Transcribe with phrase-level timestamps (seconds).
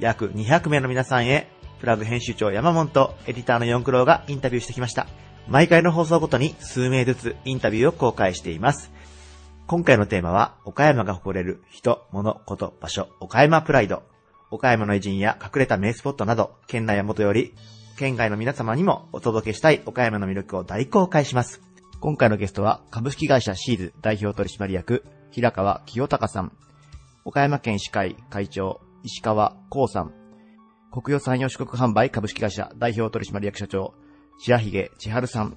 [0.00, 5.06] 約200名の皆さんへプラグ編集長山本とエディターの四クロウがインタビューしてきました。
[5.48, 8.92] 毎回の放送ごとに数名ずつインタビューを公開しています。
[9.66, 14.02] 今回のテーマは岡山が誇れる人、物、こと、場所、岡山プライド。
[14.50, 17.54] 岡山の偉人や隠れた名スポットなど、県内や元より
[17.98, 21.60] 県外の皆様にもお届けしたい岡山の魅力を大公開します。
[22.00, 26.52] 今回のゲストは株式会社シーズ代表取締役平川清隆さん、
[27.24, 30.12] 岡山県医師会会長石川光さん、
[30.90, 33.94] 国予産業四国販売株式会社代表取締役社長。
[34.40, 35.56] 白髭千春さん、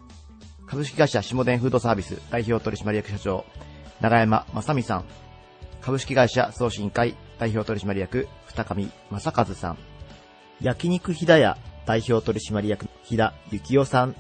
[0.68, 3.46] 株式会社下田フードサービス代表取締役社長。
[4.00, 5.06] 長山正美さん、
[5.82, 9.78] 株式会社送信会代表取締役二上正和さん、
[10.60, 14.16] 焼肉ひだや代表取締役日田幸雄さん、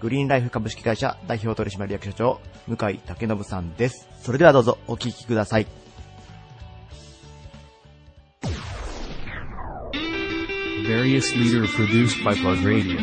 [0.00, 4.08] グリーンライフ株式会社代表取締役社長向井武信さんです。
[4.20, 5.85] それではどうぞお聞きください。
[11.06, 12.98] Various leader produced by Plug Radio.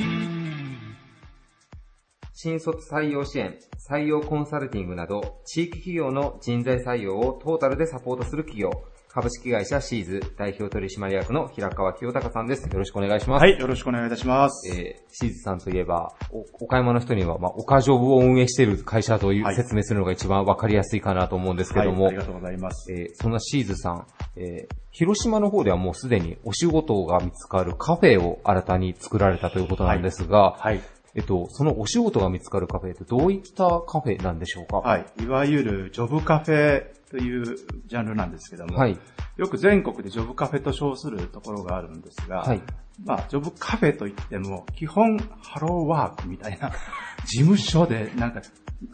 [2.33, 8.71] 新卒採用支援、採用コンサルティングなど、地域企業の人材採用をトータルでサポートする企業、
[9.13, 12.67] 株式会社シーズ代表取締役の平川清隆さんです。
[12.67, 13.43] よろしくお願いします。
[13.43, 14.75] はい、よろしくお願いいたします。
[14.75, 22.91] えー、シーズさんといえば、お岡山の人には、まあ、岡ジョブを運営している会社という、はい説明するのが一番わかりやすいかなと思うんですけども、はい、ありがとうございます。
[22.91, 30.81] えーそんなシーズさん、えー広島の方ではもうすでにお仕事が見つかるカフェを新たに作られたということなんですが、はい。
[31.13, 34.77] えっと、そのお仕事が見つかるカフェってどういったカフェなんでしょうか？
[34.77, 35.05] はい。
[35.21, 38.97] いわゆるジョブカフェというジャンルなんですけども、はい。
[39.37, 42.61] よく全国でジョブカフェと称するところがあるんですが、はい。
[43.05, 46.71] まあ、ジョブカフェといっても、基本ハローワークみたいな、
[47.25, 48.41] 事務所でなんか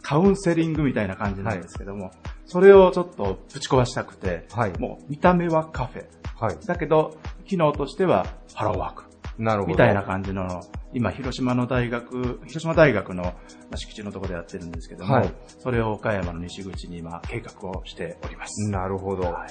[0.02, 2.10] カウンセリングみたいな感じなんですけども、
[2.44, 6.06] それをちょっとぶち壊したくて、はいもう見た目はカフェ。
[6.38, 6.58] はい。
[6.66, 7.16] だけど、
[7.46, 9.04] 機能としてはハローワーク。
[9.38, 9.72] なるほど。
[9.72, 10.60] みたいな感じの、
[10.92, 13.32] 今、広島の大学、広島大学のま
[13.72, 18.70] あ敷地のところでやってるんですけども、はいそれを岡山の西口に今、計画をしております。
[18.70, 19.22] なるほど。
[19.30, 19.48] はい。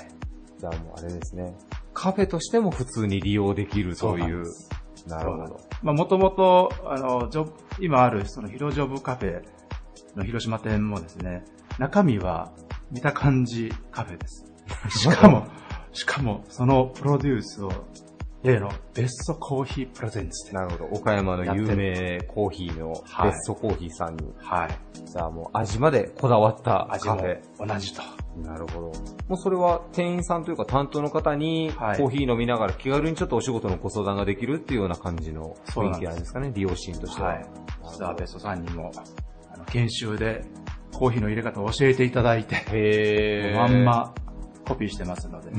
[0.59, 1.55] じゃあもうあれですね。
[1.93, 4.43] カフェとしても普通に利用できるという。
[4.43, 4.69] です
[5.07, 5.59] なるほど。
[5.81, 9.41] まあ、もともと、あの、ジョブ、今ある、その、広ジョブカフェ
[10.15, 11.43] の広島店もですね、
[11.77, 12.51] 中身は、
[12.91, 14.45] 見た感じカフェです。
[14.89, 15.47] しかも、
[15.93, 17.71] しかも、そのプロデュースを、
[18.43, 20.57] 例のベストコーヒープレゼンツで。
[20.57, 20.85] なるほど。
[20.85, 24.69] 岡山の有名コーヒーのはいベストコーヒーさんに、はい。
[25.05, 27.39] じゃあもう味までこだわったカフェ。
[27.57, 28.01] 同じと。
[28.43, 28.87] なるほど。
[29.27, 37.27] もうそれは店員さんというか担当の方にコはいーヒー飲みながら気軽にちょっとお仕事のご相談ができるっていうような感じの雰囲そうなんです気なんですかね、利用シーンとしては。
[37.29, 37.45] はい。
[37.91, 38.91] 実はベストさんにも、
[39.53, 40.45] あの、研修で
[40.93, 43.57] コーヒーの入れ方を教えていただいて、へー。
[43.57, 43.83] まん。
[43.83, 44.13] ま
[44.69, 45.49] コピーしてますので、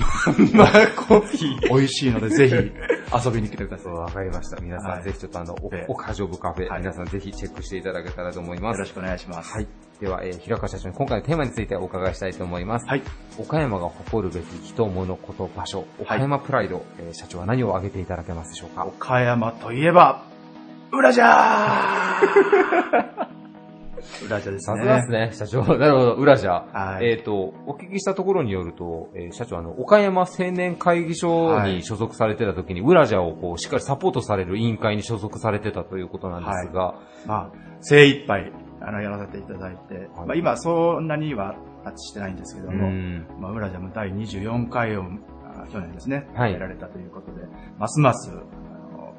[0.57, 1.69] まあ、コピー。
[1.69, 3.93] 美味しいのでぜひ遊びに来てください。
[3.93, 4.61] わかりました。
[4.63, 8.79] 皆さん、はいぜひちょっとあの、ええお、おかじょぶカフェ、はい皆さんぜひチェックしていただけたらと思います。
[8.79, 9.53] よろしくお願いします。
[9.53, 9.67] はい。
[10.01, 12.87] では、えー、平川社長に今回のテーマについてお伺いしたいと思います。
[12.87, 13.03] はい。
[13.39, 18.85] 岡山が誇るべき人、物、こと、場所、岡山プライド、えー社長は何を挙げていただけますでしょうか？
[18.87, 20.25] 岡山といえば、
[20.93, 23.31] 裏じゃー
[24.25, 24.77] 裏じゃですね。
[24.77, 25.79] さすがですね、社長。
[25.79, 26.67] なるほど、裏じゃ。
[26.73, 36.95] はいえっ、と、お聞きしたところによると、えー社長、あの、岡山青年会議所に所属されてた時に、裏じゃをこう、しっかりサポートされる委員会に所属されてたということなんですが、
[37.27, 41.55] まあ、精一杯、あの、やらせていただいて、はいまあ今そんなには
[41.85, 43.27] タッチしてないんですけどうも、ん。
[43.39, 45.05] まあ、裏ジャム第24回を、
[45.45, 47.43] あ去年ですね、はいやられたということで、
[47.79, 48.35] ますます、あ
[48.97, 49.15] の、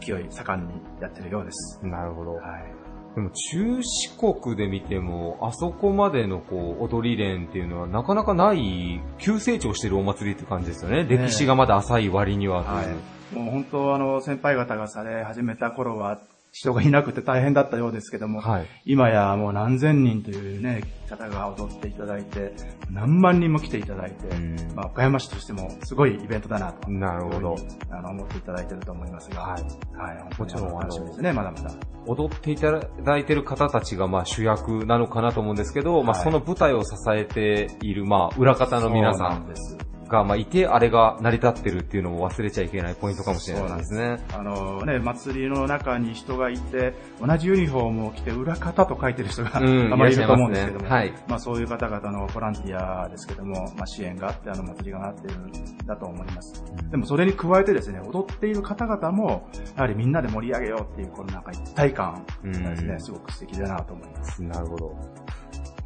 [0.00, 1.80] 勢い盛んにやってるようです。
[1.86, 2.34] なるほど。
[2.34, 2.71] はい。
[3.14, 11.04] でも中四国で見ても、あそこまでのこう、踊り連っていうのはなかなかない、急成長してるお祭りって感じですよね。
[11.04, 12.62] ね歴史がまだ浅い割には。
[12.62, 12.86] はい
[13.32, 16.20] もう本当あの、先輩方がされ始めた頃は、
[16.52, 22.52] 人がいなくて大変だったようですけども、はい今やもう何千人というね、方が踊っていただいて、
[22.90, 26.90] 何万人も来ていただいて、うんまあ、岡山市としてもすごいイベントだなと。
[26.90, 27.56] なるほど
[27.90, 29.62] あの、思っていただいてると思いますが、はい。
[29.62, 30.38] はい。
[30.38, 31.74] もちろん楽しみですね、まだまだ。
[32.06, 39.78] 踊っていただいてる方たちがまあ主役なのかなと思うんですけど、まあはいその舞台を支えているまあ裏方の皆さんです。
[40.12, 44.18] がまあいて、あれが成り立ってるっていうのも忘れちゃいけないポイントかもしれないですね。
[44.32, 55.52] あのね、祭りの中に人がいて、同じユニフォームを着て裏方と書いてる人が、うん あまりいると思うんですけども、いねはいまあそういう方々のボランティアですけども、まあ支援があってあの祭りがなっているん
[55.86, 56.62] だと思います。
[56.90, 64.42] でもそれに加えてですね、踊っている方々も、やはりみんなで盛り上げようっていう、このなんか一体感がですね、うんすごく素敵だなと思います。
[64.42, 64.96] なるほど。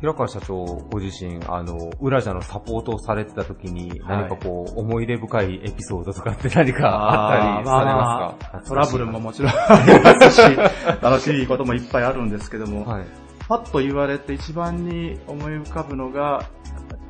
[0.01, 8.63] 平川社長ご自身、あの、裏じゃのサポートをされてた時に、はい何かこう、思い入れ深いエピソードとかって何かあったりされますか？
[8.69, 10.57] トラブルももちろんありますし、
[11.01, 13.07] 楽しいこともいっぱいあるんですけども、はい。
[13.49, 16.45] パッと言われて一番に思い浮かぶのが、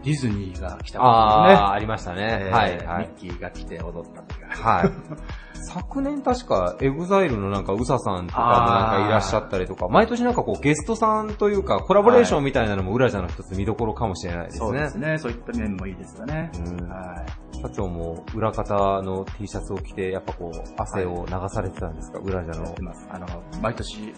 [0.04, 1.68] ディズニーが来たあことですね。
[1.68, 2.50] ありましたね。
[2.52, 2.72] はい。
[2.74, 4.48] ミッキーが来て踊った時が。
[4.48, 4.90] はい。
[5.64, 14.98] 昨年確か、エグザイルのなんか、うささんとかもなんかいらっしゃったりとか、毎年なんかこう、ゲストさんというか、コラボレーションみたいなのもうらじゃの一つ見どころかもしれないですねそうです。
[14.98, 15.18] ね。
[15.18, 16.50] そういった面もいいですよね。
[16.54, 17.60] うんはい。
[17.62, 22.82] 社長も裏方の T シャツを着て、やっぱこう、汗を流されてたんですか、うらじゃのやって。
[22.82, 23.06] ます。
[23.10, 23.26] あの、
[23.62, 24.14] 毎年、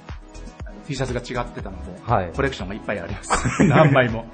[0.87, 3.63] T シャツが違ってたので、はいコレクションがいっぱいあります。
[3.65, 4.25] 何枚も。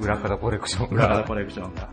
[0.00, 1.88] 裏方コレクション裏方コレクションが。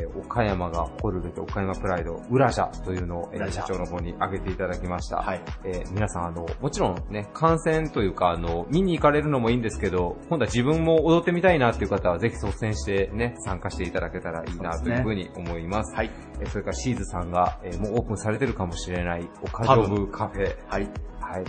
[0.00, 5.18] えー岡山が誇るべき岡山プライド、裏社というのを、えー裏社社長の方に挙げていただきました。
[5.18, 15.94] はいえー皆さん、あの、もちろんね、観戦というか、あの、見に行かれるのもいいんですけど、今度は自分も踊ってみたいなっていう方は、ぜひ率先してね、参加していただけたらいいなというふうに思います。
[15.94, 16.10] はい。
[16.40, 20.56] えーそれからシーズさんが、えーもうオープンされてるかもしれない、オカジョブカフェ。
[20.68, 20.88] はい。
[21.20, 21.44] はい。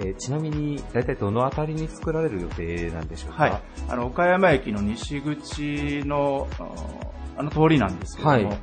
[0.00, 3.44] えーちなみに、だいたいどのあたりに作られる予定なんでしょうか？
[3.44, 3.62] はい。
[3.88, 6.46] あの、岡山駅の西口の、
[7.36, 8.58] あの通りなんですけども、はい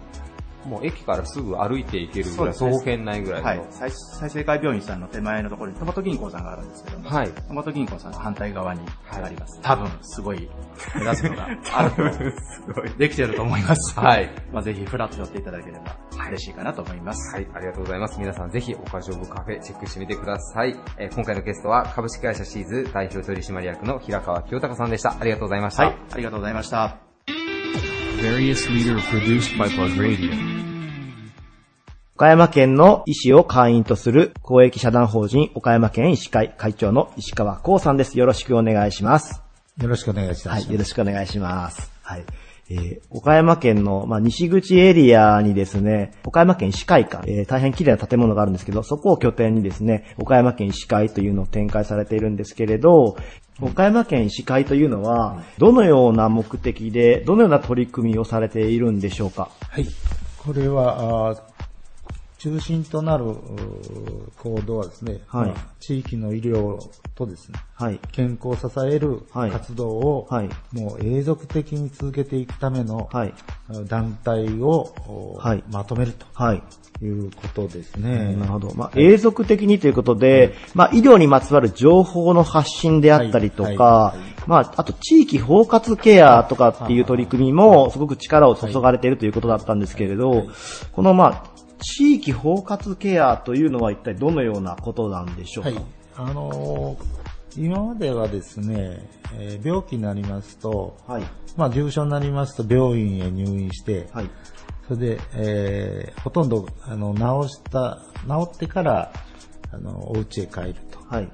[0.66, 3.48] もう駅からすぐ歩いて行けるぐらい、徒歩圏内ぐらいの。
[3.48, 3.62] はい。
[3.72, 7.32] 再再生会病院さんの手前のところにトマト銀行さんがあるんですけども、はい。
[7.32, 9.60] トマト銀行さんの反対側にはいあります。
[9.62, 10.50] 多分、すごい
[10.96, 11.98] 目立つのが あると、
[12.42, 12.90] すごい。
[12.92, 14.00] できてると思います。
[14.00, 14.30] はい。
[14.52, 15.96] まあぜひフラッと寄っていただければ
[16.28, 17.36] 嬉しいかなと思います。
[17.36, 18.20] はい、ありがとうございます。
[18.20, 20.76] 皆さんぜひ、オカジョブカフェチェックしてみてください。
[20.98, 25.16] えー今回のゲストは、株式会社シーズ代表取締役の平川清隆さんでした。
[25.20, 25.86] ありがとうございました。
[25.86, 25.96] はい。
[26.14, 27.11] ありがとうございました。
[28.22, 30.32] Various leader produced by Plug Radio.
[32.16, 38.20] 岡山県の医師を会員とする公益社団法人岡山県医師会会長の石川光さんです。
[38.20, 39.42] よろしくお願いします。
[39.82, 40.66] よろしくお願いします。
[40.66, 41.92] はい、よろしくお願いします。
[42.04, 42.24] はい。
[42.72, 53.18] えー岡山県の、まあ、西口エリアにですね、岡山県医師会館、えー大変綺麗な建物があるんですけど、そこを拠点にですね、岡山県医師会というのを展開されているんですけれど、
[53.62, 59.50] 岡山県医師会というのは、どのような目的で、どのような取り組みをされているんでしょうか？
[59.70, 59.88] はい。
[60.40, 61.36] これは、
[62.42, 63.26] 中心となる
[64.40, 65.50] 行動はですね、はい。
[65.50, 66.80] まあ地域の医療
[67.14, 68.00] とですね、はい。
[68.12, 69.52] 健康を支えるはい。
[69.52, 70.50] 活動を、はい。
[70.72, 73.34] もう永続的に続けていくための、はい。
[73.88, 75.64] 団体を、おはい。
[75.70, 76.64] まとめるとはい。
[77.04, 78.36] いうことですね。
[78.36, 78.74] なるほど。
[78.74, 84.16] まあ、永続的にということで、まあ、医療にまつわる情報の発信であったりとか、
[84.48, 90.48] まあ、あと地域包括ケアとかっていう取り組みもすごく力を注がれているということだったんですけれど、
[90.92, 95.86] このまあ、地域包括ケアというのは一体どのようなことなんでしょうか、はい。
[96.16, 97.22] あのー
[97.58, 101.24] 今まではですね、えー病気になりますと、はい。
[101.58, 104.30] まあ重症になりますと病院へ入院して、はい。
[104.88, 109.12] それで、えーほとんど、あの、治した、治ってから、
[109.74, 111.00] あの、お家へ帰ると。
[111.10, 111.26] はい。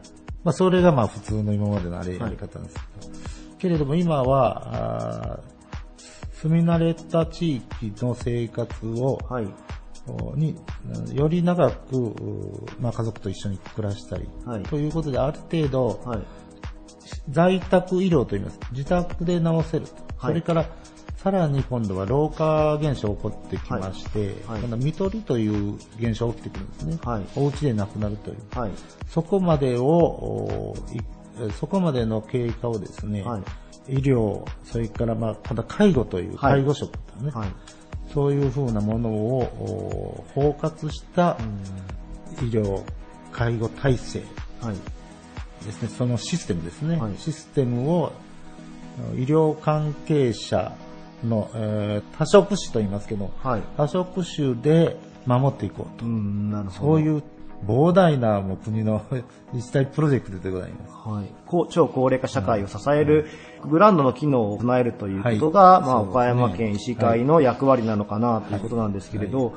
[0.44, 3.14] まあ、それがまあ普通の今までのあれやり方なんですけど、
[3.60, 5.40] けれども今は、
[6.32, 9.48] 住み慣れた地域の生活を、はい。
[10.08, 10.56] おに、
[11.14, 12.14] より長く、う
[12.80, 16.20] まあ、家族と一緒に暮らしたり、はいということで、ある程度、はい。
[17.30, 18.60] 在宅医療といいます。
[18.72, 19.94] 自宅で治せると。
[20.18, 20.66] はいそれから、
[21.18, 27.00] さらに今度は老化現象起こってきまして、はいはい今度は見取りという現象起きてくるんですね。
[27.04, 28.38] はいお家で亡くなるという。
[28.58, 28.72] はい。
[29.08, 30.76] そこまでを、
[31.60, 33.44] そこまでの経過をですね、はい
[33.90, 37.50] 医療、それからまあ、また介護という、はい介護職というね、はい。
[38.14, 41.38] そういうふうなものをお包括した
[42.42, 42.84] 医療、
[43.32, 44.24] 介護体制
[44.62, 44.76] はい。
[45.66, 48.14] ですね、そのシステムですね、はいシステムを
[49.16, 50.76] 医療関係者
[51.24, 53.62] の、えー多職種と言いますけど、はい。
[53.76, 56.06] 多職種で守っていこうと。
[56.06, 56.80] うん、なるほど。
[56.80, 57.24] そういう
[57.66, 59.02] 膨大なもう国の
[59.54, 60.94] 自治体プロジェクトでございます。
[61.10, 63.28] はい、超高齢化社会を支える
[63.66, 66.12] ブランドの機能を備えるということが、まあ、はいそうですね。
[66.12, 69.54] 岡山県医師会の役割なのかなということなんですけれど、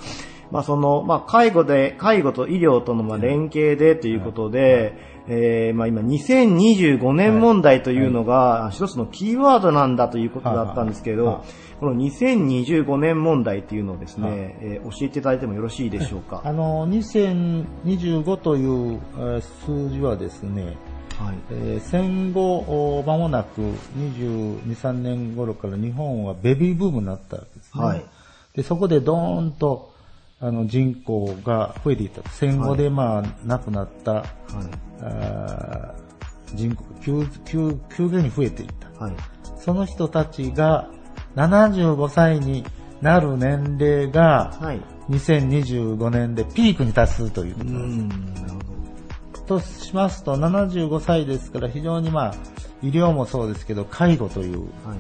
[0.51, 4.95] まあ、その、まあ、介護で、介護と医療とのまあ連携でということで、
[5.29, 11.45] えーまあ、今、2025年問題というのが、一つのキーワードなんだということだったんですけれど
[11.81, 16.43] この2025年問題というのをですはいね、えー教えていただいてもよろしいでしょうか？
[16.45, 20.77] あの、2025というえー数字はですね、
[21.19, 21.39] はい。
[21.51, 22.59] えー戦後、
[22.99, 23.63] お間もなく
[23.97, 27.85] 22、3年頃から日本はベビーブームになったわけですね。
[27.85, 28.05] はい
[28.55, 29.93] で、そこでドーンと
[30.41, 32.29] あの人口が増えていった。
[32.31, 34.25] 戦後でまあ亡くなった、はい。
[35.03, 38.69] あー人口急急急激に増えていっ
[38.99, 39.05] た。
[39.05, 39.15] はい。
[39.59, 40.91] その人たちが
[41.37, 42.65] 75歳に
[43.01, 44.81] なる年齢がはい。
[45.11, 47.65] 2025年でピークに達するというこう
[49.49, 49.81] とです。
[49.81, 52.35] としますと、75歳ですから非常にまあ、
[52.81, 54.99] 医療もそうですけど、介護という、はい。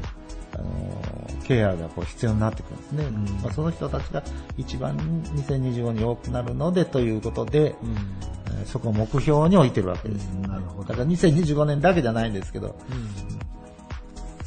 [0.54, 3.04] あのーケアがこう必要になってくるんですね。
[3.08, 4.22] んまあ、その人たちが
[4.56, 8.30] 一番2025に多くなるのでということで、えー
[8.66, 10.28] そこを目標に置いてるわけです。
[10.34, 12.76] うんなるほどだから2025年だけじゃないんですけど、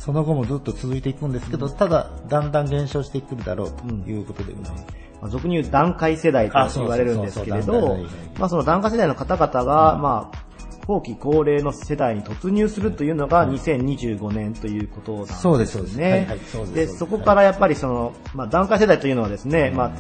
[0.04, 4.86] その後もずっと続いていくんですけど、ただ、だんだん減少してくるだろうということでございます。
[5.22, 7.98] まあ、俗に言う段階世代と言われるんですけれど
[8.38, 10.38] まあその段階世代の方々が、まあ、
[10.86, 15.40] 後期高齢の世代に突入するというのが2025年ということなんですね。
[15.42, 16.00] そうですそうです。
[16.00, 19.92] はいはいそうですで、そこからやっぱりその、まあ段階世代というのはですね、まあ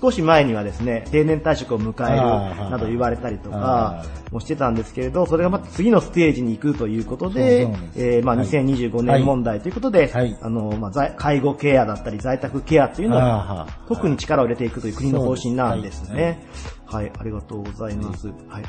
[0.00, 8.06] 少し前にはですね、定年退職を迎えるなど言われたりとあかもしてたんですけれど、それがまた次のステージに行くということでそうそうなん、です。
[8.06, 8.46] えーまあはい。
[8.46, 10.38] 2025年問題ということで、はい。
[10.40, 16.46] あの、まあ在介護ケアだったり在宅ケアというのをあー特に力を入れていくという国の方針なんですね。
[16.86, 18.28] はい、ありがとうございます。
[18.48, 18.64] はい。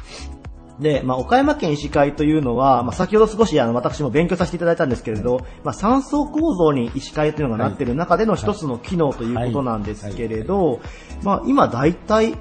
[0.82, 10.82] で、まあ、岡山県医師会というのは、まあ、先ほど少しあの、私も勉強させていただいたんですけれど、まあ、三層構造に医師会というのがなっている中での一つの機能ということなんですけれど、
[11.24, 12.36] まあ、今大体、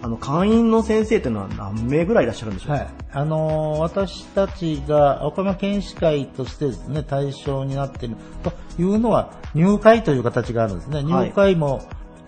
[0.00, 2.76] あの、会員の先生というのは何名ぐらいいらっしゃるんでしょう？
[2.78, 2.94] かはい。
[3.12, 10.96] あのー私たちが岡山県医師会としてですね、対象になっているというのは、入会という形があるんですね。
[10.96, 11.82] はい入会も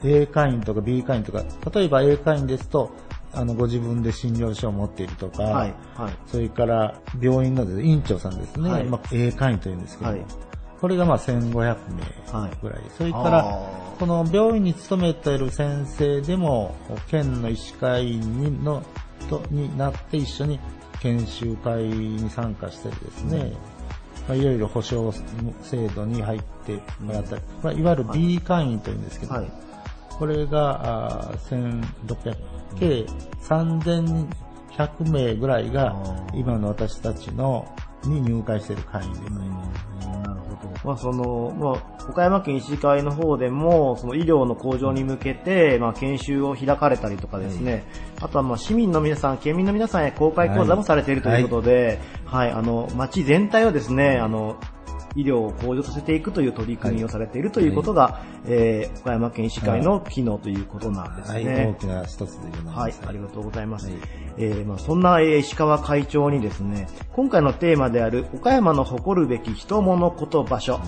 [0.04, 1.42] A 会員とか B 会員とか、
[1.74, 2.90] 例えば A 会員ですと、
[3.34, 6.16] あの、ご自分で診療所を持っているとか、はい、はい。
[6.26, 8.84] それから病院のですね院長さんですね、はい。
[8.84, 10.26] まあ、A 会員というんですけども、はい。
[10.80, 12.50] これがまあ1500名はい。
[12.62, 12.80] ぐらい。
[12.96, 13.44] それから
[13.98, 16.74] この病院に勤めている先生でも、
[17.08, 18.82] 県の医師会にの
[19.28, 20.60] とになって一緒に
[21.00, 23.52] 研修会に参加したりですね、
[24.28, 25.16] まあ、いろいろ保障
[25.62, 29.50] 制度に入ってもらったり、まあ、いわゆる B 会員というんですけど、はい。
[30.18, 32.36] これがあー1600、
[32.78, 33.06] 計
[33.42, 35.94] 3100名ぐらいが
[36.34, 37.66] 今の私たちの
[38.04, 39.48] に入会している会員でござい。
[39.48, 40.08] ます。
[40.08, 40.74] なるほど。
[40.84, 47.84] まあその、まあ、岡山県医師会の方でも、その医療の向上に向けて、まあ研修を開かれたりとかですね、
[48.20, 54.58] あとはまあ市民の皆さん、県民の皆さんへ公開講座もされているということで、はい、あの、町全体をですね、あの、
[55.16, 61.74] 医療を向上させていくという取り組みをされているということが、えー岡山県医師会の機能ということなんですはい、ね。
[61.78, 62.78] 大きな一つでございます。
[62.78, 63.86] はい、ありがとうございます。
[63.86, 63.94] はい
[64.38, 70.80] えーまあ、そんな、えー石川会長にですね、今回のテーマである岡山の誇るべき人物こと場所、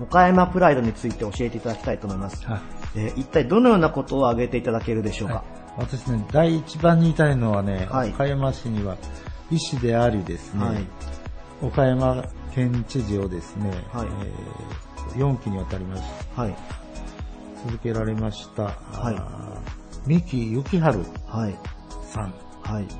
[0.00, 2.44] 岡山プライドについて教えていただきたいと思います。
[2.46, 2.60] はい
[2.96, 5.44] えー一体どのようなことを挙げていただけるでしょうか？
[5.76, 8.96] 私ね、第一番に言いたいのはね、はい岡山市には
[9.50, 10.86] 医師でありですね、はい
[11.62, 16.02] 岡山県知事をですね、はいえ4期にわたりまし
[16.36, 16.56] はい。
[17.66, 21.58] 続けられました、はい三木幸春はい。
[22.10, 22.32] さん、はい。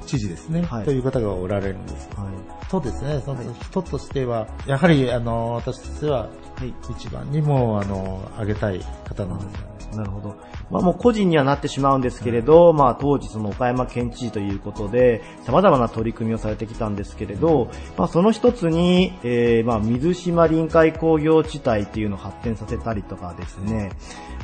[0.07, 2.09] 知事ですね、はいという方がおられるんです。
[2.17, 2.71] はい。
[2.71, 6.29] とですね、その人としては、やはり、あの、私としては、は
[6.65, 6.75] い。
[6.91, 9.75] 一番にも、あの、あげたい方なんですよね。
[9.97, 10.37] なるほど。
[10.71, 23.93] まあもう個人にはなってしまうんですけれど、まあ当時その岡山県知事ということで、様々な取り組みをされてきたんですけれど、まあその一つに、えー、まあ水島臨海工業地帯っていうのを発展させたりとかですね、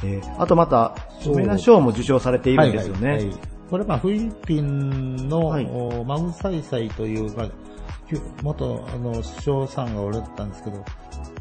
[0.04, 3.08] えー、あとまた、著名な賞も受賞されているんですよね。
[3.08, 5.66] はいはいはいこれ、まあ、フィリピンの、はい。
[5.66, 7.48] おマグサイサイという、まあ、
[8.42, 10.84] 元、あの、首相さんがおられたんですけど、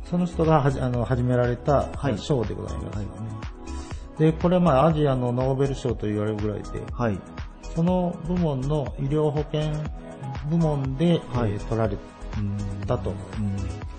[0.05, 2.17] その人がはじあの始められたはい。
[2.17, 3.07] 賞でございます、ね。
[4.19, 7.19] で、これはまあ、アジアのノーベル賞と言われるぐらいで、はい。
[7.75, 9.71] その部門の医療保険
[10.50, 11.51] 部門で、はい。
[11.53, 11.98] えー取られ
[12.86, 13.12] たと。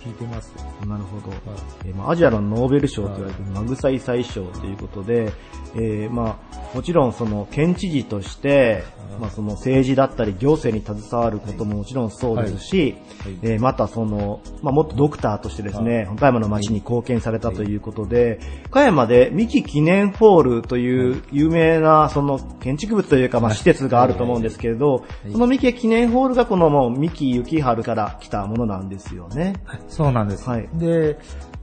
[0.00, 0.54] 聞いてます。
[0.86, 1.30] なるほど。
[1.30, 1.40] はい。
[1.86, 3.44] えーまあ、アジアのノーベル賞と言われてい。
[3.44, 5.32] るマグサイサイ賞ということで、
[5.74, 8.82] えーまあ、もちろんその県知事として、
[9.20, 13.38] まあ、その政治だったり行政に携わることももちろんそうですし、はい。
[13.42, 29.54] えーまたその、まあ、もっとドクターとしてですね、岡山の街に貢献されたということで、岡山で三木記念ホールという有名なその建築物というか、まあ、施設があると思うんですけれど、その三木記念ホールがこのもう三木幸春から来たものなんですよね。
[29.90, 30.48] そうなんです。
[30.48, 30.68] はい。
[30.74, 31.18] で、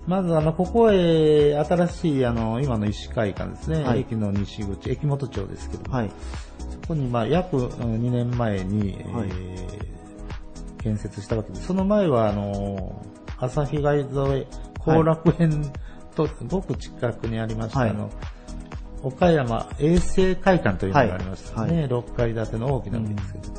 [0.06, 4.02] まずあの、ここへ新しいあの、今の医師会館ですね、はい。
[4.02, 6.12] 駅の西口、駅元町ですけども、はい。
[6.84, 9.30] そこにまあ約うん2年前に、はい。
[9.30, 9.98] えー
[10.88, 11.68] 建設したわけです。
[11.68, 13.02] その前はあの、
[13.38, 14.48] 朝日街沿い
[14.80, 15.72] 後楽園
[16.16, 17.90] とごく近くにありました、はい。
[17.90, 18.10] あの、
[19.04, 21.82] 岡山衛生会館というのがありましたね。
[21.82, 21.88] はい。
[21.88, 23.54] 6階建ての大きなビルですけど、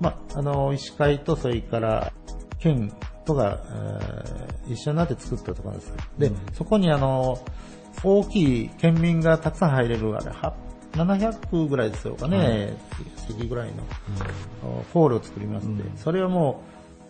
[0.00, 2.12] まあ、あの、医師会とそれから
[2.58, 2.92] 県
[3.24, 5.92] とが、えー一緒になって作ったところです。
[6.18, 7.38] で、そこにあの、
[8.02, 10.54] 大きい県民がたくさん入れる、あれ、は
[10.92, 12.76] 700ぐらいですよかね、
[13.28, 13.82] 席ぐらいの、
[14.92, 15.76] ホールを作りますん。
[15.76, 16.62] で、それはも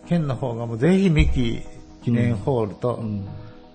[0.05, 1.61] う、県の方がもうぜひ三木
[2.03, 2.99] 記念ホールと、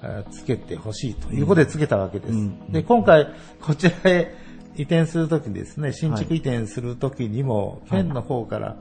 [0.03, 2.33] えーつけてほしいということでつけたわけです。
[2.33, 2.73] うん。
[2.73, 3.29] で、今回、
[3.61, 4.35] こちらへ
[4.77, 8.77] 移転するときにですね、新築移転するときにも、県の方から、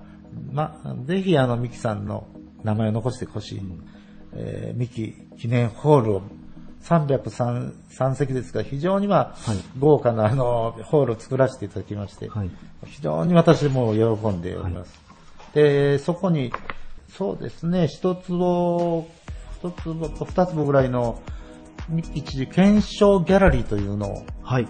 [0.51, 2.27] ま、ぜひあの、三木さんの
[2.63, 3.61] 名前を残してほしい。
[4.33, 6.21] えー三木記念ホールを
[6.83, 9.35] 303席ですから、非常にまあ、
[9.79, 12.49] 豪華なあの、ホールを作らせていただきまして、はい
[12.85, 14.99] 非常に私も喜んでおります。
[15.53, 16.53] で、そこに、
[17.09, 19.07] そうですね、一坪、
[19.61, 21.21] 一坪と二坪ぐらいの、
[21.89, 24.67] 三木知事検証ギャラリーというのを、はい。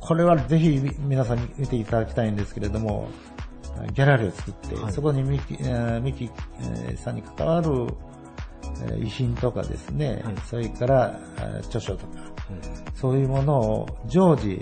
[0.00, 3.08] これはぜひみ皆さんに見ていただきたいんですけれども、
[3.88, 4.92] ギャラリーを作って、はい。
[4.92, 7.68] そこにミキ、えーミキえーさんに関わる、
[8.86, 10.34] えー遺品とかですね、はい。
[10.48, 12.18] それから、えー著書とか、
[12.94, 14.60] そういうものを常時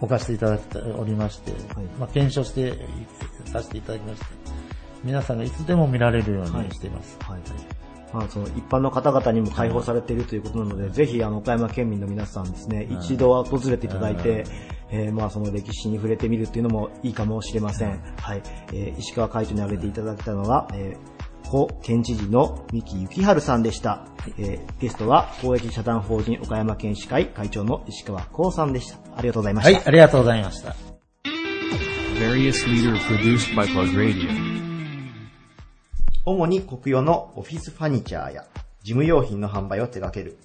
[0.00, 1.52] 置かせていただいておりまして、
[1.98, 2.74] まあ、検証してい
[3.50, 4.26] させていただきまして、
[5.02, 7.16] 皆さんがいつでも見られるようにしています。
[7.20, 7.40] はい。
[8.12, 14.44] まあ、その一般の方々にも開放されているということなので、ぜひ、あの、岡山県民の皆さんですね、一度は訪れていただいて、
[14.96, 18.00] えーまあ、その歴史に触れてみるっていうのもいいかもしれません。
[18.16, 18.42] はい。
[18.72, 24.06] えー石川会長に挙げていただけたのが、えー故県知事の三木幸春さんでした。
[24.38, 28.98] えーゲストは、公益社団法人岡山県医師会会長の石川光さんでした。
[29.16, 29.76] ありがとうございました。
[29.76, 30.76] はい、ありがとうございました。
[36.24, 38.44] 主に国用のオフィスファニチャーや
[38.82, 40.38] 事務用品の販売を手掛ける、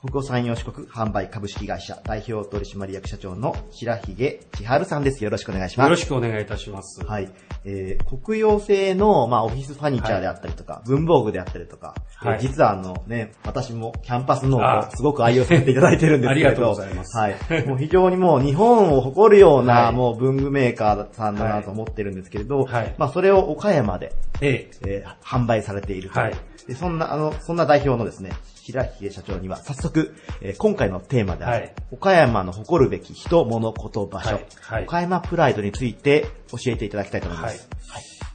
[0.00, 5.24] 北欧産業四国販売株式会社代表取締役社長の白髭千春さんです。
[5.24, 5.86] よろしくお願いします。
[5.86, 7.04] よろしくお願いいたします。
[7.04, 7.28] はい。
[7.64, 17.66] えー、国用製の、まあ、オフィスファニチャーであったりとか、文房具であったりとか、はいえー実はあのね、私もキャンパスノーあトすごく愛用させていただいてるんですけれど、ありがとうございますはい。
[17.66, 26.20] もう非常にもう日本を誇るような、はいもう文具メーカーさんだなと思ってるんですけれど、はいまあ、それを岡山で、ええー販売されていると。
[26.20, 26.34] はい
[26.68, 28.30] でそんな、あの、そんな代表のですね、
[28.72, 31.74] 白髭社長には早速、えー今回のテーマである、はい。
[31.92, 34.46] 岡山の誇るべき人、物、こと、場所、はい。
[34.60, 34.84] はい。
[34.84, 37.68] 岡山プライドについて教えていただきたいと思います。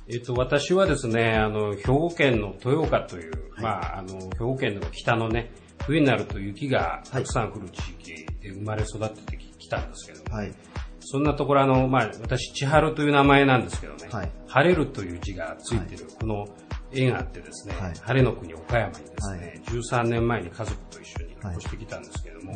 [0.07, 5.51] えっと、私はですね、あの、兵庫県の豊岡という、まあ、あの、兵庫県の北のね、
[5.85, 10.53] 冬になると雪がたくさん降る地域で生まれ育ててきたんですけども、はい。
[10.99, 14.31] そんなところあの、まあ、私、千春という名前なんですけどね、はい。
[14.47, 16.47] 晴れるという字がついてる、この
[16.93, 17.93] 絵があってですね、はい。
[17.99, 22.53] 晴れの国岡山にですね、13年前に家族と一緒に越してきたんですけども、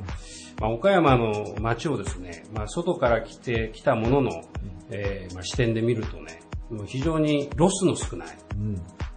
[0.60, 4.41] まあ、岡山の街をですね、まあ、外から来て、来たものの、
[4.89, 6.41] えーまあ、視点で見るとね、
[6.86, 8.28] 非常にロスの少ない、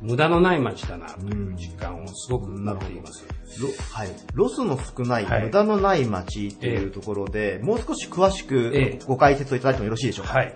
[0.00, 3.26] 無駄のない街だなという実感をすごく持っています。
[3.60, 4.08] ロはい。
[4.34, 5.44] ロスの少ない、はい。
[5.46, 8.98] 無駄のない街というところで、もう少し詳しくええ。
[9.04, 10.34] ご解説をいただいてもよろしいでしょうか？
[10.34, 10.54] はい。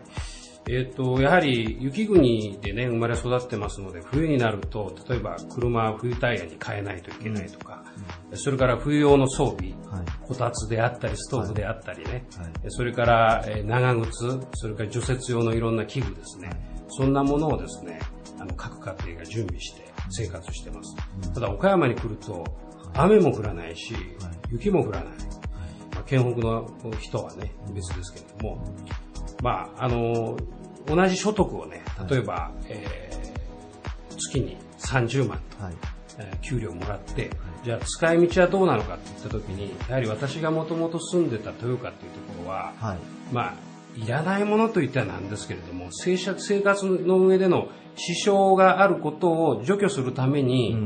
[0.67, 7.85] えっ、と、やはり雪国でね、生まれ育ってますので、冬になると、例えば車は冬タイヤに変えないといけないとか、
[8.33, 10.07] それから冬用の装備、はい。
[10.23, 12.27] こたつであったり、ストーブであったりね、
[12.69, 16.51] それから、えー長靴、それから除雪用のいろんな器具ですね、
[16.89, 18.01] そんなものをですね、
[18.39, 20.97] あの、各家庭が準備して生活してます。
[21.35, 22.43] ただ、岡山に来ると、
[22.95, 23.95] 雨も降らないし、
[24.51, 25.15] 雪も降らない。
[25.95, 26.67] まあ、県北の
[27.01, 28.65] 人はね、別ですけれども、
[29.43, 30.37] まあ、あの、
[30.87, 33.15] 同じ所得をね、例えば、えー
[34.17, 35.75] 月に30万と、はい。
[36.19, 37.31] えー給料もらって、
[37.65, 42.99] じゃあ使い道はどうなのかって言った時に、やはり私がもともと住んでた豊岡っていうところは、はい。
[43.33, 43.55] まあ、
[43.97, 50.77] いらないものといったらなんですけれども、生活生活の上での支障があることを除去するために、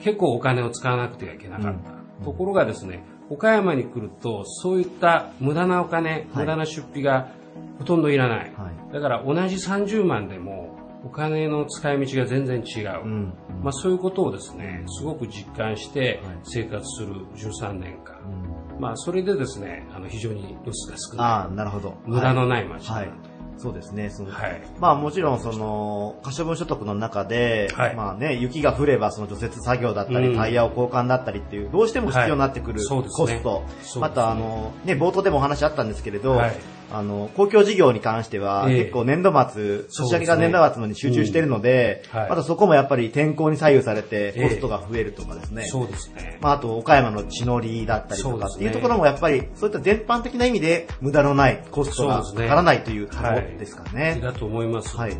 [0.00, 1.74] 結構お金を使わなくてはいけなかっ
[2.20, 2.24] た。
[2.24, 7.28] ところがですね、岡山に来ると、そういった無駄なお金、無駄な出費が
[7.78, 8.52] ほとんどいらない。
[8.54, 13.04] はいだから同じ30万でも、お金の使い道が全然違う。
[13.04, 13.34] うん。
[13.62, 18.20] まあ、そういうことをですね、すごく実感して生活する13年間。
[18.78, 21.56] まあ、それでですね、あの、非常にロスが少ああ、ない。
[21.56, 21.94] なるほど。
[22.06, 23.10] 無駄のない街だなはい。
[23.56, 24.10] そうですね。
[24.10, 24.62] そのはい。
[24.80, 36.56] まあもちろんその、可処分所得の中で、はいまあね、雪が降ればその除雪作業だったり、うんタイヤを交換だったりっていう、どうしても必要になってくるコスト、ねまたあの、ね、冒頭でもお話あったんですけれど、はい
[36.92, 45.64] あの、公共事業に関しては、ええ結構年度末、年明けが年度末に集中しているので、またそこもやっぱり天候に左右されてええコストが増えるとかですね。
[45.64, 46.38] そうですね。
[46.40, 54.20] まあ、あと、岡山の地のりだったりとかっていうところもやっぱり、そういった全般的な意味で無駄のないコストがかからないというところですかね。
[54.22, 54.96] だと思います。
[54.96, 55.16] はい。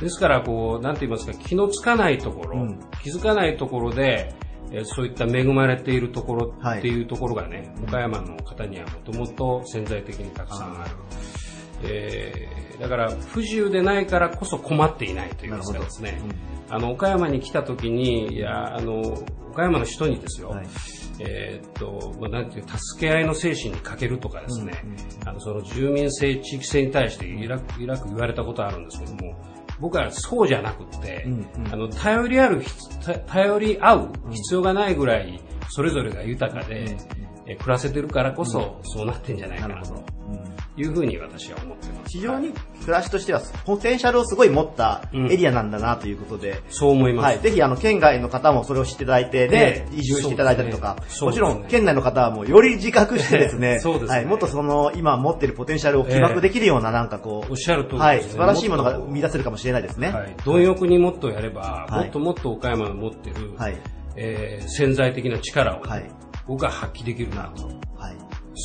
[0.00, 4.43] ですから、こう、なんて言いますか、気のつかないところ、うん気づかないところで、えー
[4.84, 6.78] そういった恵まれているところはい。
[6.78, 10.90] っていうところがね、岡山の方にはもともと潜在的にたくさんある。
[11.84, 16.20] えーだから、不自由でないからこそ困っていないというんですかですね。
[16.68, 19.00] あの、岡山に来た時に、いや、あの、
[19.50, 20.66] 岡山の人にですよ、はい。
[21.20, 24.72] えーっと、まあ、なんていう、助け合いの精神に欠けるとかですね、
[25.24, 29.36] あの、その住民性、地域性に対してイラク、イラク言われたことあるんですけども、
[29.80, 31.72] 僕はそうじゃなくって、うんうん。
[31.72, 32.62] あの、頼りある
[33.26, 36.96] 頼り合う必要がないぐらい、それぞれが豊かで、
[37.46, 40.02] え暮らせてるからこそ、そうなってんじゃないかなと
[40.76, 42.10] いうふうに私は思ってます。
[42.10, 47.24] 非常に暮らしとしてはポテンシャルをすごい持ったエリアなんだなということで、そう思います。
[47.26, 47.38] はい。
[47.38, 54.26] ぜひ、あの、県外の方もそれを知っていただいて、でえ、え移住していただいたりとか、そうですねもちろん、県内の方はもうより自覚してですね、え えそうですねはい。
[54.26, 58.22] もっとその、今持っているポテンシャルを起爆できるような、なんかこう、おっしゃる通りですねはい。
[58.22, 60.08] 素晴らしいものが生み出せるかもしれないですね。
[60.08, 63.76] はい、貪欲にもっとやれば、はいもっともっと岡山の持ってる、はい。
[64.16, 66.10] えー潜在的な力を、はい
[66.46, 68.16] 僕は発揮できるなと、はい。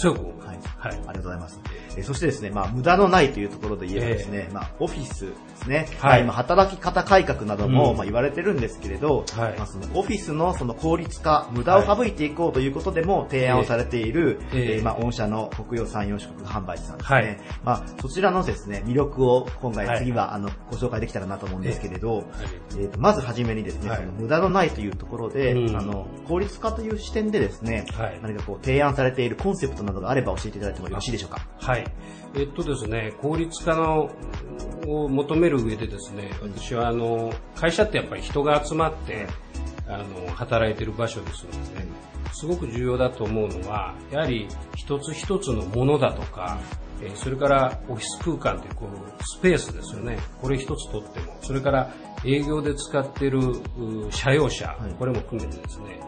[0.02, 0.70] 強く思います。
[0.78, 0.92] はい。
[0.92, 1.60] はいありがとうございます。
[2.00, 6.24] えーそしてですね、まあ、無駄のないというところで言えばですね、まあ、オフィスですね、はい。
[6.24, 7.98] まあ今、働き方改革なども、うん。
[7.98, 9.58] まあ、言われてるんですけれど、はい。
[9.58, 14.76] まあ、そのオフィスのその効率化、無駄を省いていこうということでも提案をされている、ええ。
[14.78, 17.16] えーまあ、御社の国用産業食販売士さんですね。
[17.16, 17.38] はい。
[17.64, 19.98] まあ、そちらのですね、魅力を今回、はい。
[20.00, 22.24] 次は、あの、ご紹介できたらなと思うんですけれど、
[22.72, 22.80] え。
[22.80, 24.00] えーとまずはじめにですね、はい。
[24.00, 25.76] その無駄のないというところで、うん。
[25.76, 28.20] あの、効率化という視点でですね、はい。
[28.22, 31.48] 何かこう提案されているコンセプトなどがあれば教えていただいてもよろしいでしょうか？
[31.60, 31.86] はい。
[32.36, 34.10] えっとですね、効率化の
[34.88, 39.28] を求める上でですね、私はあの、会社ってやっぱり人が集まって、
[39.88, 41.88] あの、働いてる場所ですので、
[42.34, 46.60] すごく重要だと思うのは、やはり一つ一つのものだとか、
[47.02, 50.18] えーそれからオフィス空間というこうスペースですよね。
[50.42, 51.38] これ一つとっても。
[51.42, 51.94] それから
[52.26, 56.00] 営業で使っているう車用車、これも含めてですね。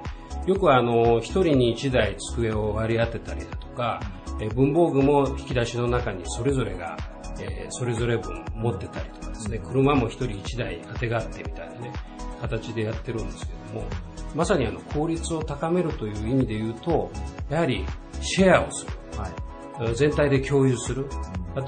[0.46, 4.02] よくあの、一人に一台机を割り当てたりだとか、
[4.42, 6.98] えー文房具も引き出しの中にそれぞれが、
[7.40, 11.94] えーそれぞれ分持ってたりとかですね、車も一人一台当てがってみたいなね、
[12.42, 13.88] 形でやってるんですけども、
[14.36, 17.12] まさにあの、効率を高めるという意味で言うと、
[17.50, 17.86] やはり
[18.22, 18.92] シェアをする。
[19.18, 19.96] はい。
[19.96, 21.06] 全体で共有する。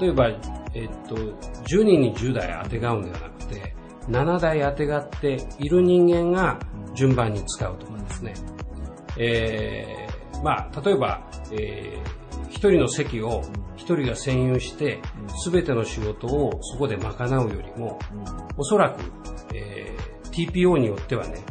[0.00, 0.28] 例えば、
[0.74, 3.74] えっと、10人に10台当てがうんではなくて、
[4.08, 6.58] 7台当てがっている人間が
[6.94, 8.34] 順番に使うとかですね。
[9.16, 12.13] えーまあ、例えば、えー
[12.54, 13.42] 一人の席を
[13.74, 15.00] 一人が占有して、
[15.42, 17.98] すべての仕事をそこで賄うよりも、
[18.56, 19.00] おそらく、
[19.52, 21.44] えー TPO によってはね、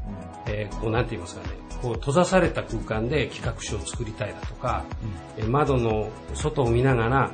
[0.45, 1.49] えーこうなんて言いますかね、
[1.81, 4.85] こう閉ざされた空間で企画書を作りたいだとか、
[5.37, 7.31] えー窓の外を見ながら、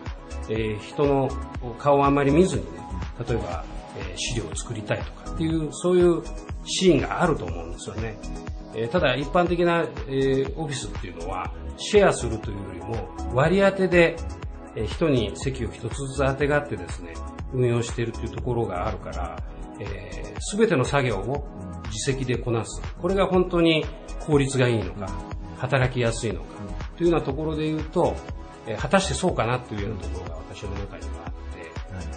[0.50, 1.30] えー人の
[1.78, 2.80] 顔をあまり見ずにね、
[3.28, 3.64] 例えば、
[4.00, 6.24] えー資料を作りたいとかっていう、そういう
[6.66, 8.18] シーンがあると思うんですよね。
[8.76, 14.16] えーただ一般的な、えーオフィスっていうのは、シェアするというよりも割り当てで、
[14.76, 17.14] えー人に席を一つずつ当てがってですね、
[17.54, 19.38] 運用しているというところがあるから、
[20.40, 21.48] す、べ、ての作業を
[21.86, 22.82] 自責でこなす。
[23.02, 23.86] これが本当に
[24.20, 25.10] 効率がいいのか、
[25.58, 26.48] 働きやすいのか、
[26.98, 28.16] というようなところで言うと、
[28.68, 31.72] えー果たしてそうかなというようなところが私の中にはあって、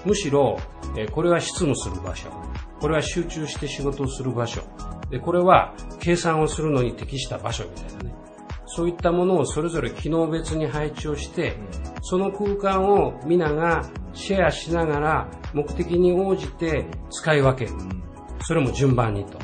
[0.05, 0.59] むしろ、
[0.97, 2.29] えーこれは執務する場所、
[2.83, 4.61] これは集中して仕事をする場所、
[5.09, 8.15] でこれは計算をするのに適した場所みたいなね、
[8.67, 11.57] そういったものをそれぞれ機能別に配置をして、
[12.03, 17.79] その空間を皆がシェアしながら目的に応じて使い分ける。
[18.41, 19.39] それも順番にと。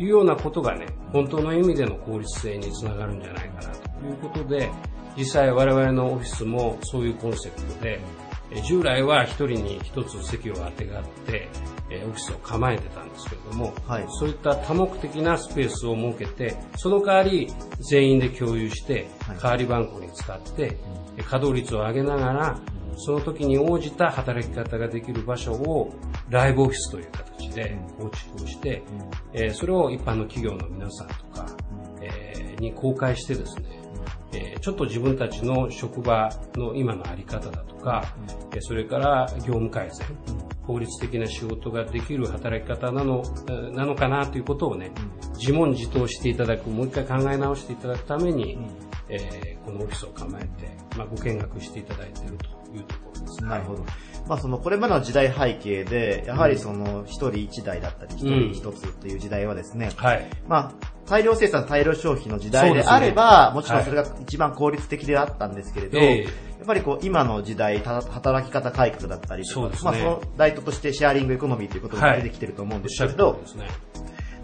[0.00, 4.04] いうようなことがね、本当の意味での効率性につながるんじゃないかなと。
[4.04, 4.72] いうことで、
[5.16, 8.21] 実際我々のオフィスもそういうコンセプトで、えー
[8.60, 11.48] 従来は一人に一つ席を当てがあって、
[11.90, 14.06] えーオフィスを構えてたんですけれども、はい。
[14.08, 19.38] そういった多目的なスペースを設けて、その代わり全員で共有して、はい。
[19.38, 20.78] 代わり番号に使って、
[21.16, 22.60] えー稼働率を上げながら、
[22.96, 25.94] その時に応じた働き方ができる場所を
[26.28, 28.82] ライブオフィスという形で構築をして、
[29.32, 31.46] えーそれを一般の企業の皆さんとか、
[32.00, 33.81] えーに公開してですね、
[34.32, 38.14] えーちょっと自分たちの職場の今のあり方だとか、
[38.52, 40.06] えーそれから業務改善、
[40.66, 44.92] 効率的な仕事ができる働き方なの、えーなのかなということをね、
[45.38, 48.58] 自問自答していただく、もう一回考え直していただくために、
[49.08, 53.48] えーこのオフィスを構えて、まあ、ご見学していただいているというところですね。
[53.48, 53.84] なるほど。
[54.28, 60.26] まあその、これまでの時代背景で、やはりその、一人一台だったり、一人一つという時代はですね、はい。
[60.48, 66.24] まあ、大量生産、大量消費の時代であれば、もちろんそれが一番効率的であったんですけれど、ええ。
[66.24, 66.30] や
[66.64, 69.90] っぱりこう、今の時代、た働き方改革だったりとか、そうですね。
[69.90, 73.68] まあその代としてシェアリングエコノミーということが出てきてると思うんですけれど、通りですね。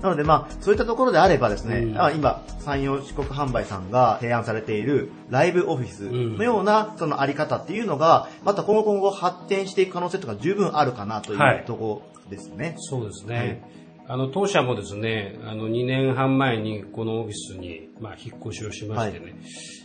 [0.03, 2.01] なのでまあ、そういったところであればですね、うん。
[2.01, 11.63] あ今、山陽四国販売さんが提案されているライブオフィスのようなそのあり方っていうのが、また今後今後発展していく可能性とか十分あるかなといはい。
[11.63, 12.77] うところですね。
[12.79, 13.63] そうですね。
[14.07, 19.35] あの、当社もですね、あの、2年半前にこのオフィスに、まあ、引っ越しをしましてね、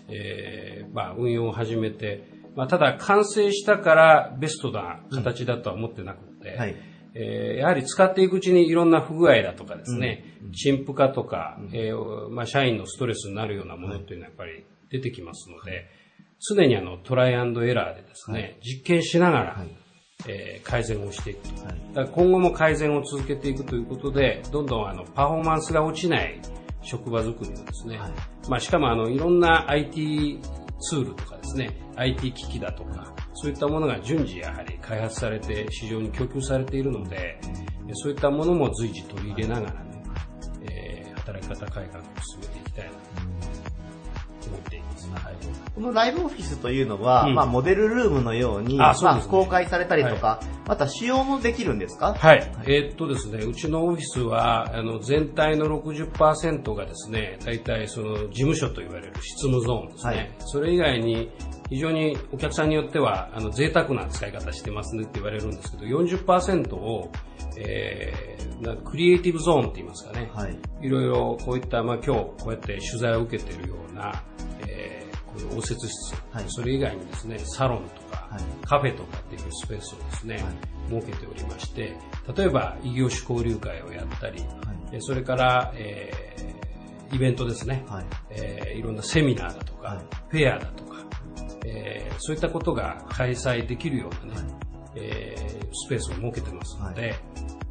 [0.10, 2.24] えーまあ、運用を始めて、
[2.56, 6.76] まあ、ただ、完成したからベストな形だとは思ってなくて、はい
[7.16, 10.24] えーやはり使っていくうちにいろんな不具合だとかですね、
[10.54, 15.86] 陳腐化とか、えーまあ、社員のストレスになるようなものっていうのはやっぱり出てきますので、
[16.40, 19.66] 常にあのトライアンドエラーでですね、実験しながら、
[20.28, 21.50] えー改善をしていく
[21.94, 22.08] と。
[22.08, 26.40] 今後も改善を続けていくということで、どんどんあのパフォーマンスが落ちない
[26.82, 28.00] 職場作りをですね、
[28.50, 30.40] まあしかもあのいろんな IT
[30.80, 37.40] ツールとかですね、IT 機器だとか、そういったものが順次やはり開発されて市場に供給されているので、
[37.88, 40.04] えそういったものも随時取り入れながらね、
[40.70, 42.98] えー働き方改革を進めていきたいなと
[44.50, 45.10] 思っています。
[45.10, 45.34] はい
[45.74, 52.14] このライブオフィスというのは、うんまあ、モデルルームのように、あそうねまあ、公開されたりとか、また使用もできるんですか？
[52.14, 52.52] はい。
[52.68, 60.16] えーっとですね、うちのオフィスは、あの、全体の60%がですね、大体その事務所と言われる執務ゾーンですね。
[60.16, 61.32] はいそれ以外に、
[61.74, 67.12] 非常にお客さんによっては、あの、贅沢な使い方してますねって言われるんですけど、40%を、
[67.58, 70.30] えー、クリエイティブゾーンって言いますかね。
[70.36, 70.58] はい。
[70.82, 74.24] いろいろこういった、まあ今日こうやって取材を受けているような、
[74.68, 76.46] えーこういう応接室、はい。
[76.48, 78.42] それ以外にですね、サロンとか、はい。
[78.68, 80.46] カフェとかっていうスペースをですね、
[80.92, 81.96] 設けておりまして、
[82.38, 84.44] 例えば異業種交流会をやったり、
[84.92, 88.06] えーそれから、えーイベントですね、はい。
[88.32, 89.98] えーいろんなセミナーだとか、はい。
[90.30, 94.48] フェアだとか、えーそういったことが開催できるようなね、
[94.96, 97.16] えースペースを設けてますので、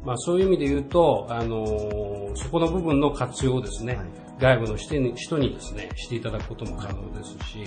[0.03, 4.05] まあそういう意味で言うと、あのーそこの部分の活用をですね、はい。
[4.39, 7.63] 外部の人に人にですね、していただくことも可能ですし、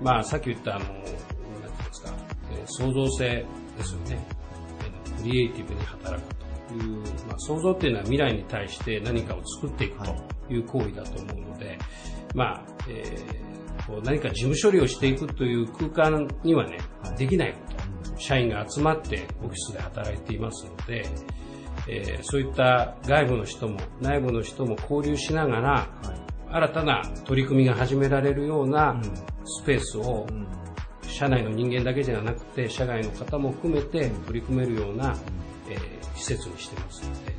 [0.00, 1.24] まあさっき言ったあの、なんていうんで
[1.92, 2.14] すか、
[2.52, 3.44] えー創造性
[3.76, 4.26] ですよね。
[4.80, 6.34] えークリエイティブに働く
[6.68, 10.14] という、まあ創造っていうのは未来に対して何かを作っていくと
[10.50, 11.78] いう行為だと思うので、
[12.34, 13.53] まあ、えー
[13.86, 16.78] こう何か事務処理をしていくという空間にはね、
[17.18, 17.52] できない。
[17.52, 17.58] こ
[18.14, 18.20] と。
[18.20, 21.04] 社員が集まってオフィスで働いていますので、
[21.88, 25.88] えーそういった外部の人も内部の人も交流しながら、
[26.50, 29.00] 新たな取り組みが始められるような
[29.44, 30.26] スペースを、
[31.02, 35.16] 社内の人間だけではなくて、社外の方も含めて取り組めるような、
[35.68, 37.34] えー施設にしてますので、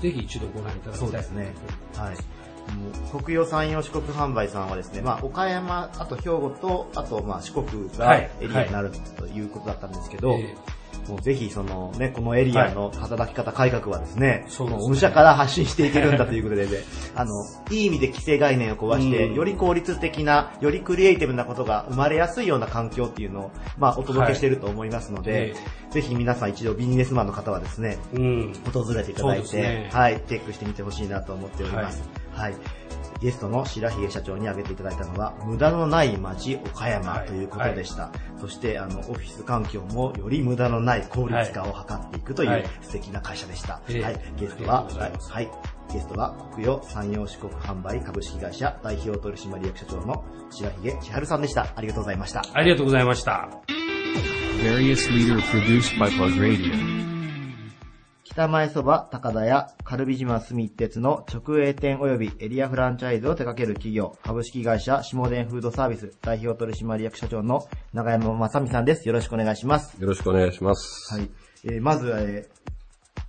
[0.00, 1.08] ぜひ一度ご覧いただきたい。
[1.08, 1.52] そうですね。
[1.96, 2.16] はい。
[3.12, 8.30] 国用山陽四国販売さんはですね、まあ、岡山、あと兵庫と、あと、まあ、四国がはい。
[8.40, 10.54] エリアになるということだったんですけど、え
[11.08, 14.82] もうぜひ、そのね、このエリアの働き方改革はですね、そうですね。
[14.82, 16.78] もう御社から発信していけるんだということで、ね、
[17.14, 17.32] あの、
[17.70, 19.34] いい意味で既成概念を壊して、うん。
[19.34, 25.54] より効率的な、よりクリエイティブなことが生まれやすいような環境っていうのを、まあ、お届けしていると思いますので、え
[25.90, 28.52] ぜひ皆さん一度ビジネスマンの方はですね、うん。
[28.72, 29.90] 訪れていただいて、ね。
[29.92, 32.25] はい、チェックしてみてほしいなと思っております。
[32.36, 32.54] はい。
[33.20, 38.10] ゲストの白髭社長に挙げていただいたのは、無駄のない街岡山はいということでした。
[38.38, 43.80] そして、あの、オフィス環境もより無駄のない効率化を図っていくという、はい素敵な会社でした。
[43.88, 44.20] ええはい。
[44.36, 44.86] ゲストは
[45.30, 45.50] はい。
[45.92, 51.66] ゲストは、国用山陽四国販売株式会社代表取締役社長の白髭千春さんでした。
[51.74, 52.44] ありがとうございました。
[52.52, 53.48] ありがとうございました。
[58.36, 69.08] 北前そば高田屋カルビ島住一鉄の直営店及びエリアフランチャイズを手掛ける企業、株式会社下田フードサービス代表取締役社長の長山正美さんです。
[69.08, 69.98] よろしくお願いします。
[69.98, 71.14] よろしくお願いします。
[71.14, 71.30] はい。
[71.64, 72.66] えーまずは、えー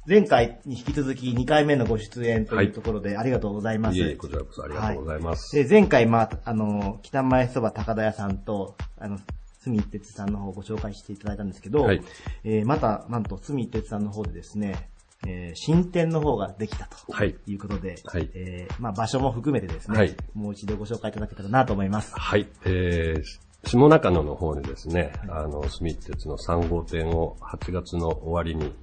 [0.06, 3.98] 前回に引き続き2回目のご出演というところでありがとうございます。
[3.98, 5.56] いえいえ、こちらこそありがとうございます。
[5.56, 9.20] で、前回、まあ、あの、北前そば高田屋さんと、あの、
[9.62, 12.02] 住一鉄さんの方をご紹介していただいたんですけど、はい
[12.43, 14.89] えーまた、なんと、住一鉄さんの方でですね、
[15.25, 17.12] えー新店の方ができたと。
[17.12, 17.36] はい。
[17.47, 18.30] いうことで、はい。
[18.34, 20.15] えーまあ、場所も含めてですね、はい。
[20.34, 22.13] もう一度ご紹介いただけたらなと思います。
[22.15, 22.47] はい。
[22.65, 23.23] えー、
[23.67, 28.73] 下中野の方にですね、あの、スミッ鉄の3号店を8月の終わりに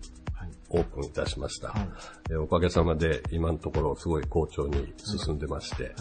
[0.71, 1.69] オープンいたしました。
[1.69, 1.89] はい。
[2.31, 5.95] えーおかげさまで今のところすごい好調に進んでまして、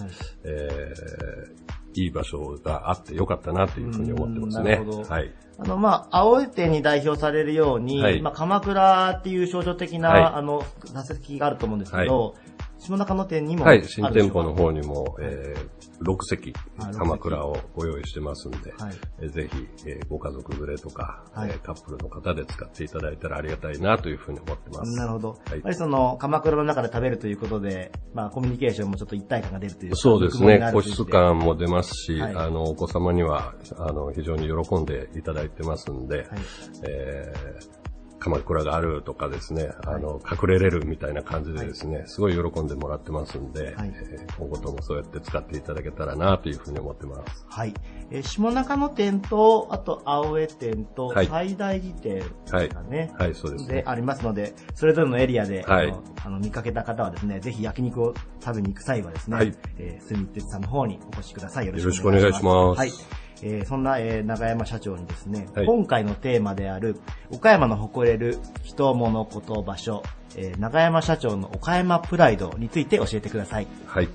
[0.44, 4.82] えーいい場所があってよかったなというふうに思ってますね。
[5.08, 5.32] はい。
[5.60, 8.22] あの、まあ、青江店に代表されるように、はい。
[8.22, 10.24] まあ、鎌倉っていう象徴的な、はい。
[10.24, 12.36] あの、座席があると思うんですけど、
[12.84, 16.54] 下中野店にもあはい、新店舗の方にも、えー、6席
[16.98, 18.94] 鎌倉をご用意してますんで、はい。
[19.22, 21.50] えーぜひ、えーご家族連れとか、はい。
[21.50, 24.96] えーカップルの方で使っていただいたらありがたいなというふうに思ってます。
[24.98, 25.30] なるほど。
[25.30, 25.52] はい。
[25.52, 30.70] やっぱりその、鎌倉の中で食べるということで、まあ、コミュニケーションもちょっと一体感が出るというかそうですね。
[30.74, 32.36] 個室感も出ますし、はい。
[32.36, 36.28] あの、お子様には、あの、非常に喜んでいただいてますんで、はい。
[36.88, 37.83] えー
[38.24, 47.46] 鎌倉があるとかですね、あの、隠れれるみたいな感じでですね、すごい喜んでもらってますんで、はいえー今後ともそうやって使っていただけたらなというふうに思ってます。
[47.50, 47.74] はい。
[48.12, 53.12] えー下中野店と、あと、青江店と、はい最大寺店ですかね。
[53.18, 53.82] はい、そうですね。
[53.82, 55.94] でありますので、それぞれのエリアで、はい
[56.26, 61.66] あの見かけた方はですね、ぜひ焼肉を食べに行く際はですね、はいえー、スミッテツさんの方にお越しください。
[61.66, 62.80] よろよろしくお願いししくお願いします。
[62.80, 63.02] ます。
[63.02, 63.23] はい。
[63.46, 66.96] えーそんな、えー長山社長にですね、はい今回のテーマである、
[67.30, 70.02] 岡山の誇れる人、物、こと、場所、
[70.38, 73.68] えー長山社長の岡山プライドについて教えてください。
[73.86, 74.08] はい。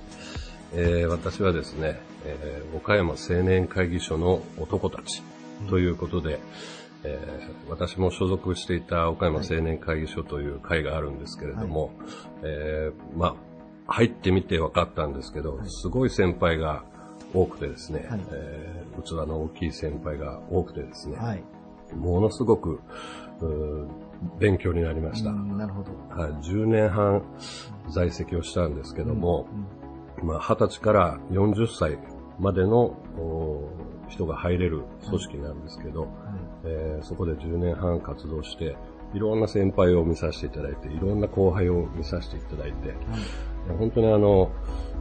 [0.75, 5.23] えー私はですね、えー岡山青年会議所の男たち
[5.69, 6.41] ということで、
[7.05, 11.91] えー私も所属していた岡山青年会議所という会があるんですけれども、
[12.43, 13.37] えーま
[13.87, 16.83] あ、入ってみて分かったんですけど、すごい先輩が
[17.35, 21.45] 多くてですね、はいえー器の大きい先輩が多くてですね、はい。
[21.95, 22.81] ものすごく、
[24.39, 25.31] 勉強になりました。
[25.31, 25.91] うんなるほど。
[26.21, 27.23] はい、10年半
[27.91, 29.47] 在籍をしたんですけども、
[30.23, 31.99] まあ、20歳から40歳
[32.41, 33.71] までのお
[34.09, 36.09] 人が入れる組織なんですけど、
[36.65, 38.77] えーそこで10年半活動して、
[39.15, 42.95] いろんな先輩を見させていただいて、いろんな後輩を見させていただいて、
[43.79, 44.51] 本当にあの、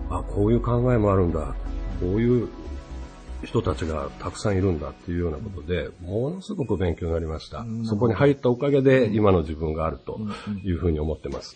[0.10, 1.56] あ、こういう考えもあるんだ、
[2.00, 2.50] こういう
[3.44, 7.66] 人たちがたくさんいるんだっていうようなことで、ものすごく勉強になりました。
[7.86, 10.20] そこに入ったおかげで今の自分があると
[10.64, 11.56] いうふうに思ってます。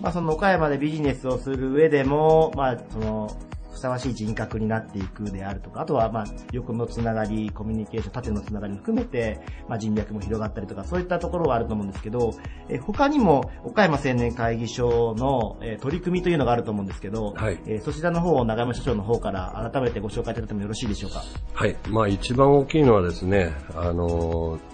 [0.00, 3.30] まあ、その岡山でビジネスをする上でも、まあ、その、
[3.72, 12.32] ふさわしい人格になっていくであるとか、あとは、まあ、横のつながり、コミュニケーション、縦のつながりも含めて、まあ、人脈も広がったりとか、そういったところはあると思うんですけど、
[12.68, 21.22] え他にも、岡山青年会議所の、えー取り組みというのがあると思うんですけど、はいえーそちらの方を長山社長の方から改めてご紹介いただいてもよろしいでしょうか？
[21.54, 21.76] はい。
[21.88, 24.71] まあ一番大きいのはですね、あのー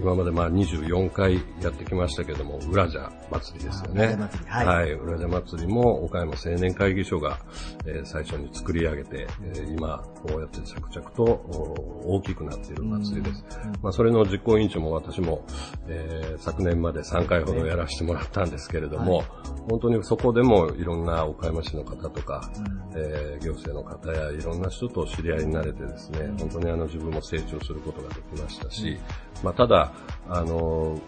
[0.00, 4.04] 今までまあ24回やってきましたけども、浦蛇祭りですよね。
[4.06, 7.38] あ浦蛇祭りはい浦蛇祭りも岡山青年会議所が、
[7.86, 13.44] えー最初に作り上げて、えー今こうやって着々とお大きくなっている祭りです。
[13.82, 15.44] まあそれの実行委員長も私も、
[15.86, 19.24] えー昨年まで3回ほどやらせてもらったんですけれども、
[19.68, 22.50] 本当にそこでもいろんな岡山市の方とか、
[22.94, 28.98] えー行政の方やいろんな人と知り合いになれてですね、本当にあの自分も成長することができましたし、
[29.42, 29.92] まあただ、
[30.28, 31.00] あの、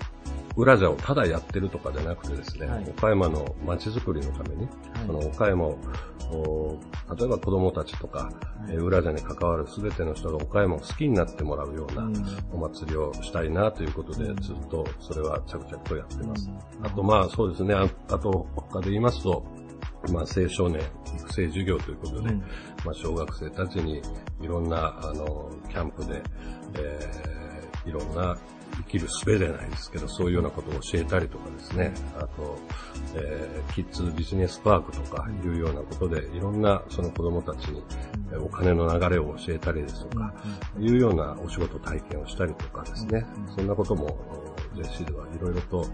[0.57, 2.85] 裏じゃをただやってるとかじゃなくてですね、はい。
[2.89, 4.69] 岡山の街づくりのために、
[5.07, 5.79] その岡山を、
[6.33, 6.79] お
[7.17, 8.31] 例えば子供たちとか、
[8.69, 12.09] えー裏じゃに関わる全ての人が岡山を好きになってもらうような
[12.53, 16.51] お祭りをしたいなということで、ずっとそれは着々とやってます。
[16.83, 19.45] あとまあそうですね、ああと他で言いますと、
[20.13, 20.81] まあ、青少年
[21.17, 22.33] 育成授業ということで、
[22.85, 24.01] まあ、小学生たちに
[24.41, 26.23] いろんな、あの、キャンプで、
[26.75, 27.41] えー
[27.87, 32.59] いろんな生きる術じゃないですけど、そういうようなことを教えたりとかですね、あと、
[33.14, 37.83] えーキッズビジネスパークとかいうようなことで、いろんなその子供たちに
[38.33, 40.35] えーお金の流れを教えたりですとか、
[40.78, 43.24] いうようなお仕事体験をしたりとかですね、
[43.55, 44.18] そんなことも、
[44.76, 45.87] ゼシではいろいろと、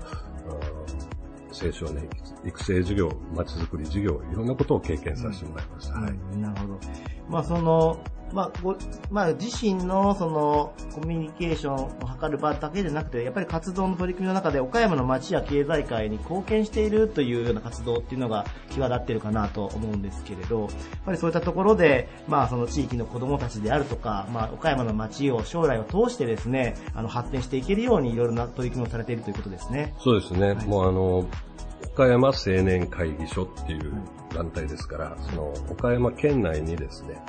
[1.64, 2.08] 青少年
[2.44, 5.94] 育成事業、まちづくり事業、いろんなことを経験させてもらいました。
[5.94, 6.36] はい。
[6.36, 6.80] なるほど。
[7.28, 7.98] まあその、
[8.36, 8.76] まあ、ご
[9.10, 20.70] まあ、自身のそのコミュニケーションを図る場だけでなくて、やっぱり活動の取り組みの中で岡山の町や経済界に貢献しているというような活動っていうのが際立っているかなと思うんですけれど、やっ
[21.06, 29.94] ぱりそういったところで、まあ、その地域の子供たちであるとか、まあ、岡山の町を将来を通してですね、あの発展していけるようにいろいろな取り組みをされているということですね。
[29.98, 30.52] そうですね。
[30.52, 31.26] はいもうあの、
[31.84, 33.92] 岡山青年会議所っていう
[34.34, 37.20] 団体ですから、その岡山県内にですね、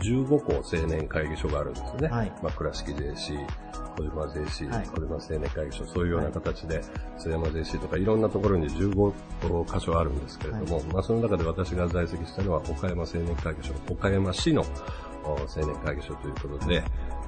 [0.00, 2.08] 15校青年会議所があるんですね。
[2.08, 2.32] はい。
[2.42, 3.38] まあ、倉敷 JC、
[3.96, 4.86] 小島 JC、はい。
[4.86, 6.82] 小島青年会議所、そういうような形で、
[7.18, 14.64] 津山 JC とかいろんなところに15箇所あるんですけれども、まあ、その中で私が在籍したのは岡山青年会議所、岡山市の
[15.24, 16.82] お青年会議所ということで、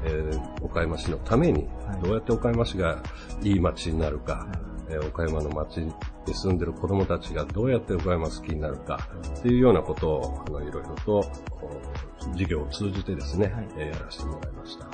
[0.04, 3.02] えー岡山市のためにはい、どうやって岡山市が
[3.42, 4.46] いい街になるか、
[4.88, 5.92] えー岡山の街に
[6.26, 9.08] 住んでる子供たちがどうやって岡山好きになるか
[9.38, 11.24] っていうようなことを、あの、いろいろと、
[11.60, 14.86] お事業を通じてですね、はいえーやらせてもらいました。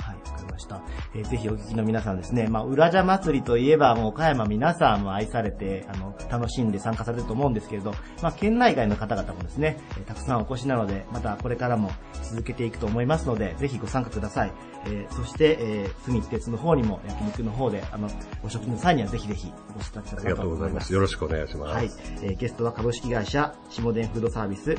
[0.49, 0.81] ました。
[1.15, 7.91] えーぜひお聞きの皆さんですね、まあ、裏茶祭りといえば、もう岡山皆さんも愛されて、あの、楽しんで参加されると思うんですけれど、
[8.21, 11.91] まあ、県内外の方々もですね、えーたくさんお越しなので、またこれからも
[12.23, 14.51] 続けていくと思いますので、ぜひご参加ください。
[14.85, 18.09] えーそして、えー、住鉄の方にも焼肉の方で、あの、
[18.43, 20.93] お食事の際にはぜひぜひお越しいただけありがたらと思いますとうございます。。
[20.93, 21.75] よろしくお願いします。
[21.75, 21.89] はい、
[22.23, 24.77] えーゲストは株式会社下田フードサービス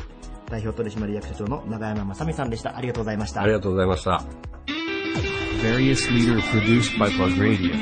[0.48, 2.76] 代表取締役社長の長山正美さんでした。
[2.76, 3.42] ありがとうございました。
[3.42, 4.89] ありがとうございました。
[5.62, 7.74] Various leader produced by Plug Radio.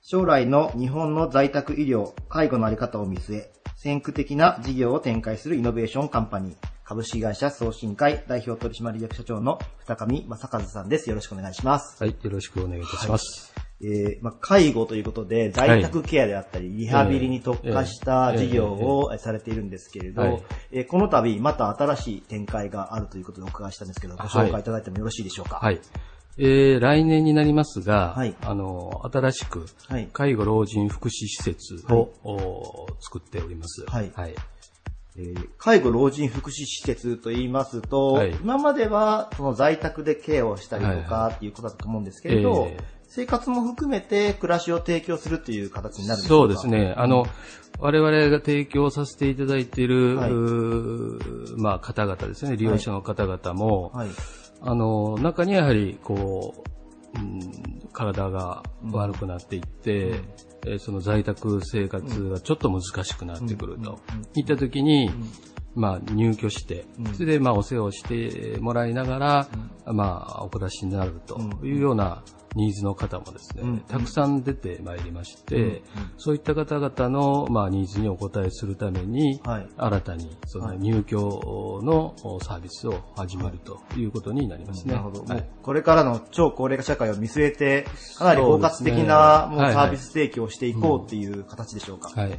[0.00, 11.10] 将来の日本の在宅医療、介護のあり方を見据え、先駆的な事業を展開するイノベーションカンパニー、株式会社送信会代表取締役社長の二上正和さんです。
[11.10, 12.02] よろしくお願いします。
[12.02, 13.55] はい、よろしくお願いいたします。
[13.82, 20.42] えーまあ、介護ということで、在宅ケアであったり、リハビリに特化した事業をされているんですけれど、はい。
[20.72, 25.56] えーこの度、また新しい展開があるということでお伺いしたんですけど、ご紹介いただいてもよろしいでしょうか？
[25.56, 25.80] はい。
[26.38, 28.34] えー、来年になりますが、はい。
[28.42, 33.84] あの、新しくはい、介護老人福祉施設を、お作っております。
[33.86, 34.10] はい。
[34.14, 34.34] はい。
[35.18, 38.32] えー介護老人福祉施設と言いますと、はい。
[38.42, 46.34] 今まではその在宅でケアをしたりとはいかっていうことだと思うんですけれど、えー生活も含めて暮らしを提供するという形になるんでしょか？
[46.36, 46.92] そううですね。
[46.98, 47.24] あの、
[47.78, 50.32] 我々が提供させていただいている、はい。
[51.56, 54.08] まあ、方々ですね、利用者の方々も、はい。
[54.60, 56.62] あの、中にはやはり、こ
[57.14, 58.62] う、うん、体が
[58.92, 60.20] 悪くなっていって、
[60.66, 64.00] えーその在宅生活がちょっと難しくなってくると。
[64.34, 65.08] いったときに、
[65.76, 69.48] まあ、入居して、それで、まあ、お世話をしてもらいながら、
[69.92, 72.22] まあ、お暮らしになるというような
[72.54, 73.78] ニーズの方もですね、うん。
[73.80, 75.82] たくさん出てまいりまして、
[76.16, 79.68] そういった方々の、まあ、ニーズにお応えするために、はい。
[79.76, 80.78] 新たにそはい。
[80.78, 81.18] の入居
[81.84, 84.94] のサービスを始めるということになりますね。
[84.94, 85.24] なるほど。
[85.62, 92.08] これからの超高齢化社会を見据えて、かなり包括的なサービス提供をしていこうっていう形でしょうか。
[92.18, 92.30] はい。
[92.30, 92.36] わ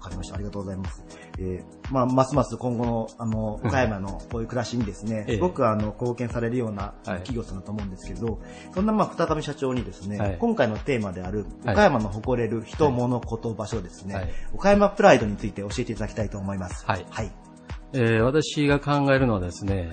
[0.00, 0.36] かりました。
[0.36, 1.04] ありがとうございます。
[1.38, 5.34] えーまあ、ますます今後の、あの、岡山の こういう暮らしにですね、ええ。
[5.34, 7.18] すごくあの、貢献されるようなはい。
[7.20, 8.38] 企業さんだと思うんですけど、
[8.74, 10.38] そんなまあ、二上社長にですね、はい。
[10.38, 11.74] 今回のテーマである、はい。
[11.74, 14.28] 岡山の誇れる人、物、こと、場所ですね、はい。
[14.54, 16.84] 岡山プライドについて教えていただきたいと思います。
[16.86, 17.06] はい。
[17.10, 17.30] はい。
[17.92, 19.90] えー私が考えるのはですね、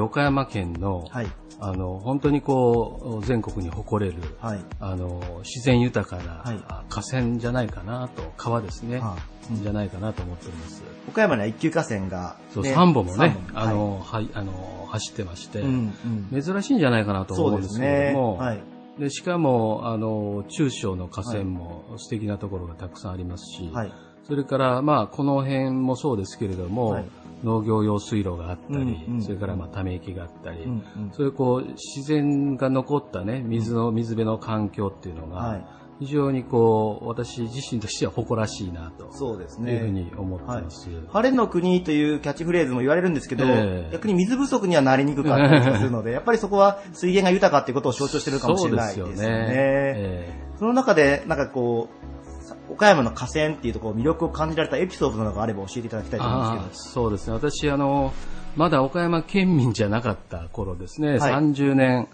[0.00, 1.26] 岡山県の、はい。
[1.62, 4.60] あの、本当にこう、全国に誇れる、はい。
[4.78, 6.64] あの、自然豊かな、はい。
[6.68, 9.16] あ河川じゃないかなと、川ですね、は
[9.62, 10.82] じゃないかなと思っております。
[11.08, 15.92] 岡山には一級河川が、そう、ね三本もね、あの、はい、あの、走ってまして、うん
[16.32, 18.18] うん珍しいんじゃないかなと思うんですすけねれど。
[18.18, 18.62] も、はい。
[18.98, 23.92] でしかも、あの、中小の河川も素敵なところがたくさんありますし、はい。
[24.24, 27.04] それから、まあ、この辺もそうですけれども、はい
[27.42, 35.66] 農業用水路があったり、うんうんそれから、まあ、ため池があったり、うんうんそういうこう、自然が残ったね、水の、水辺の環境っていうのが、はい
[36.00, 39.74] 非常にこう、私自身としては誇らしいなと、そうですね。
[39.74, 40.88] いうふうに思ってます。
[41.12, 49.14] 晴れの国というキャッチフレーズも言われるんですけど、ええ逆に水不足にはなりにくかったりするので、やっぱりそこは水源が豊かっていうことを象徴してるかもしれないですよね。
[49.14, 49.28] そね。
[49.28, 57.34] えその中で、なんかこう、さ岡山の河川っていうところ、魅力を感じられたエピソードなどがあれば教えていただきたいと思うんああですそうですね。
[57.34, 58.14] 私、あの、
[58.56, 62.08] まだ岡山県民じゃなかった頃ですね、はい30年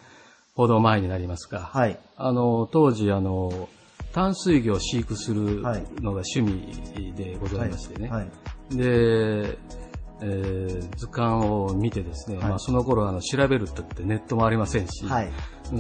[0.57, 1.59] ほど前になりますか。
[1.59, 1.80] けど。
[1.80, 1.99] はい。
[2.16, 3.68] あの、当時、あの、
[4.16, 8.08] 淡水魚を飼育するはいのが趣味でございましてね。
[8.08, 8.28] はい。
[8.74, 9.58] で、
[10.22, 15.30] えー図鑑を見てですね、はいまあ、その頃あの調べるってってネットもありませんし、はい。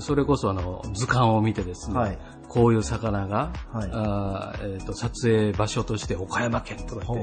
[0.02, 2.18] それこそあの図鑑を見てですね、はい
[2.48, 7.14] こういう魚が、はいあーえーと撮影場所として岡山県とかってほ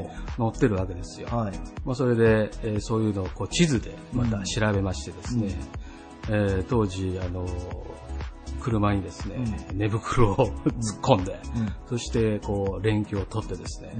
[0.51, 1.27] 載ってるわけですよ。
[1.27, 1.53] はい。
[1.85, 5.55] まあ、それで、えーそういうのをこう地図でまた調べましてですね、
[6.29, 7.45] えー当時、あの
[8.61, 9.43] 車にですね、
[9.73, 10.51] 寝袋を突っ
[11.01, 11.39] 込んで、
[11.87, 13.93] そしてこう連休を取ってですね、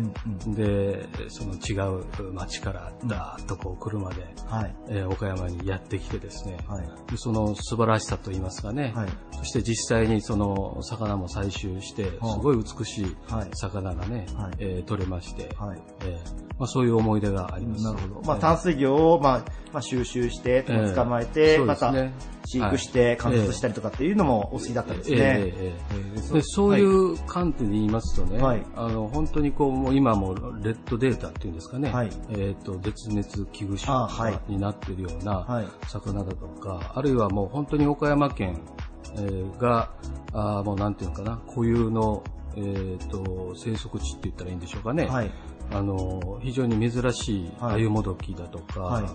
[0.47, 1.73] で、その違
[2.27, 4.75] う町からダーッとこう車で、はい。
[4.89, 7.11] えー岡山にやってきてですね、はい。
[7.11, 15.81] でその素晴らしさといいますかね、はいそして実際にその魚も採集して、すはあごい美しいはい魚がね、はいえー取れまして、はい。
[16.05, 17.83] えーまあ、そういう思い出があります。
[17.83, 18.27] なるほど。
[18.27, 21.91] まあ、淡水魚を、まあ、まあ、収集して、ええ捕まえて、そうまた
[22.45, 25.17] 飼育して、はい観察したりとかっていうのもお好きだったんですね。
[25.17, 25.73] え
[26.29, 28.65] えでそういう観点で言いますとね、はい。
[28.75, 32.09] あの本当にこうもう今もレッドデータっていうんですかね、はい。
[32.29, 33.77] えっと絶滅危惧
[34.17, 35.67] 種になっているようなはい。
[35.87, 38.59] 魚だとか、あるいはもう本当に岡山県、
[39.15, 39.91] えーが
[40.33, 42.23] あーもうなんていうのかな固有の、
[42.55, 45.31] えー、と生息地って言ったらいいんでしょうかね、はい。
[45.73, 49.03] あの非常に珍しいはいアユモドキだとか、はい。
[49.03, 49.13] はい。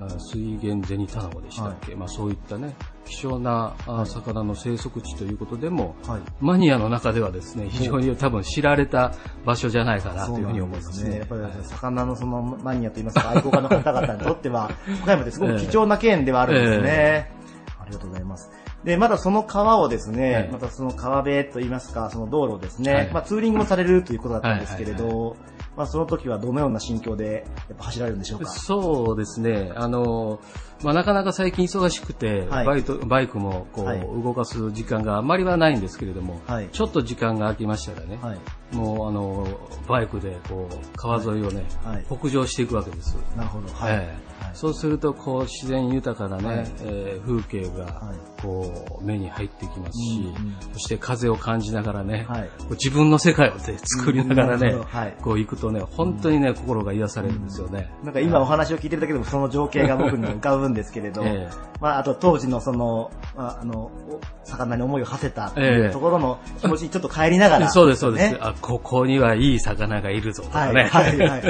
[0.00, 2.74] あ水源ゼニタナゴでしたっけ、まあ、そういったね
[3.04, 6.20] 希少なあ魚の生息地ということでも、はい。
[6.40, 9.14] マニアの中ではですね非常に多分知られた
[9.44, 11.18] 場所じゃないかなというふうに思いますね。
[11.18, 14.70] やっぱり魚のそのマニアといいますか、愛好家の方々にとっては、
[15.02, 17.32] 岡山ってすごく貴重な県ではあるんですね。
[17.80, 18.50] ありがとうございます。
[18.84, 25.36] で、まだその川をですね、はいまたその川辺といいますか、その道路をですね、はいまあツーリングもされるということだったんですけれはいはいど、
[25.78, 28.50] まあその時はどのような心境でやっぱ走られるんでしょうか？
[28.50, 29.72] そうですね。
[29.76, 30.40] あの、
[30.82, 38.38] まあ、なかなか最近忙しくて、はいバイトバイクもこう、はい動かす時間があまりはないんですけれども、はいちょっと時間が空きましたらね、はい。
[38.74, 39.46] もうあの、
[39.88, 43.16] バイクでこう、川沿いをね、はい北上していくわけです。
[43.36, 43.72] なるほど。
[43.72, 44.18] はい。
[44.54, 57.90] そうすると、こう、自然豊かなね、はいえー風景がはい、こう、目に入ってきますし、うんうんそして風を感じながらね、はい自分の世界をね作りながらね、はいこう行くとね、本当にね、心が癒されるんですよね。
[58.04, 68.38] なんか今お話を聞いてるだけでもその情景が僕にも浮かぶんですけれど、ええまああと当時のその、まああの、お魚に思いを馳せたっていうええところの気持ちにちょっと帰りながら、そうです、そうです、ね。
[68.40, 70.84] あ、ここにはいい魚がいるぞとはい、かね。
[70.84, 71.42] はい、はい。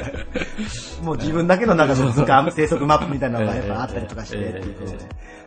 [1.02, 4.94] もう自分だけの中の図鑑、 生息マップみたいなのがやっぱあったりとかして、ええっていうことで。
[4.94, 5.37] えはい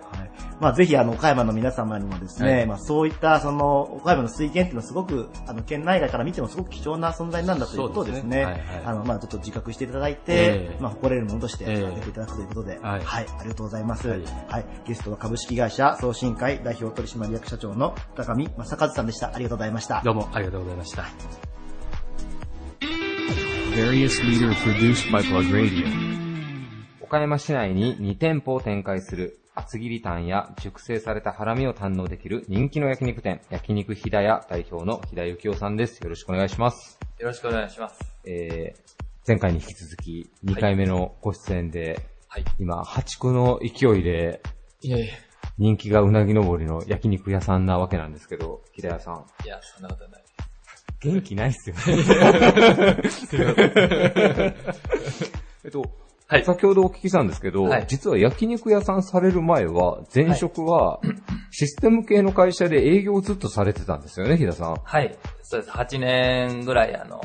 [0.62, 2.66] まあぜひあの、岡山の皆様にもですね、はい。
[2.68, 8.62] まあそういったその、岡山の水源っていうのはすごく、あの、県内外から見てもすごく貴重な存在なんだということをですね、すねはいはい。
[8.86, 10.78] あの、まあちょっと自覚していただいて、ええ。
[10.80, 13.02] まあ誇れるものとしてええ挙げていただくということで、はい。
[13.04, 14.08] はい、ありがとうございます。
[14.08, 14.62] ははい。
[14.62, 19.34] い、ゲストは株式会社送信会代表取締役社長の高見正和さんでした。
[19.34, 20.04] ありがとうございました。
[20.06, 21.06] どうもありがとうございました。
[27.02, 36.00] 岡山市内に2店舗を展開する厚切りタンや熟成されたハラミを堪能できる人気の焼肉店、焼肉ひだや代表のひだゆきおさんです。
[36.00, 36.98] よろしくお願いします。
[37.20, 38.00] よろしくお願いします。
[38.26, 38.80] えー、
[39.28, 42.00] 前回に引き続き2回目のご出演で、
[42.30, 42.46] はい。
[42.60, 44.42] 今、破竹の勢いで
[44.80, 45.08] いやいや、
[45.58, 49.26] 人気がうなぎ登りの焼肉屋さんなわけなんですけど、ひだやさん。
[49.44, 50.24] いや、そんなことない。
[51.02, 51.82] 元気ないっすよね。
[55.64, 55.84] えっと、
[56.32, 61.02] はい先ほどお聞きしたんですけど、はい実は焼肉屋さんされる前は、前職は、
[61.52, 64.76] システム系の会社で営業をずっとされてたんですよね、ひださん。
[64.82, 65.14] はい。
[65.44, 65.74] そうです。
[65.74, 67.20] 8年ぐらい、あの、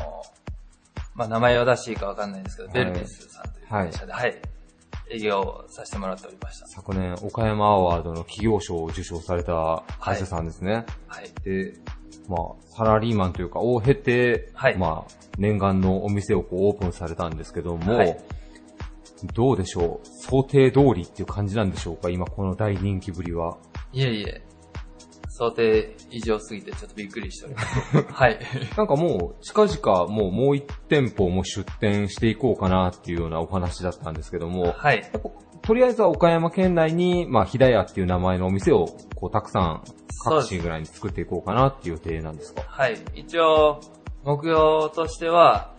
[1.14, 4.42] まあ、名前を出していいかわかんないんですけど、はいベルティスさんという会社で、はい、
[5.12, 6.66] 営業をさせてもらっておりました。
[6.66, 10.84] 昨年、岡山アワードの企業賞を受賞された会社さんですね。
[11.06, 11.30] はい。
[11.44, 11.74] で、
[12.28, 12.40] まあ、
[12.76, 18.18] サラリーマンというか、を経て、はいまあ、念願のお店をこうオープンされたんですけども、はい
[19.34, 20.06] どうでしょう？
[20.30, 22.10] 想定通りっていう感じなんでしょうか？
[22.10, 23.58] 今この大人気ぶりは。
[23.92, 24.42] いえいえ、
[25.28, 28.02] 想定以上すぎてちょっとびっくりしております。
[28.12, 28.38] はい。
[28.76, 35.02] なんかもう、近々もうもう一店舗も出店していこうかなっていうようなお話だったんですけども、はい。
[35.62, 38.86] とりあえずは岡山県内に、まあ、ひだやっていう名前のお店を、
[39.16, 39.82] こう、たくさん、
[40.24, 42.62] 各市ぐらいに作っていこうかなっていう予定なんですか？
[42.66, 42.96] はい。
[43.14, 43.80] 一応、
[44.24, 45.74] 目標としては、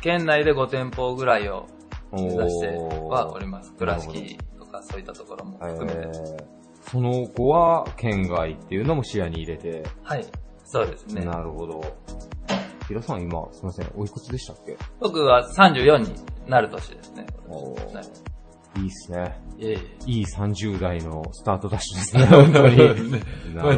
[0.00, 1.66] 県内で5店舗ぐらいを
[2.12, 2.68] 目指して
[3.08, 3.72] はおります。
[3.74, 6.08] 倉敷とかそういったところもえ含めて。
[6.08, 6.44] ー、
[6.90, 10.24] その後は、県外っていうのも視野に入れて、はい。
[10.64, 11.24] そうですね。
[11.24, 11.80] なるほど。
[12.88, 14.76] ひらさん今、すみません、おいくつでしたっけ？
[15.00, 16.14] 僕は34に
[16.48, 17.26] なる年ですね。
[18.76, 19.40] いいいっすね。
[19.58, 19.78] いえいえ。
[20.06, 22.76] いい30代のスタートダッシュですね、 本当に。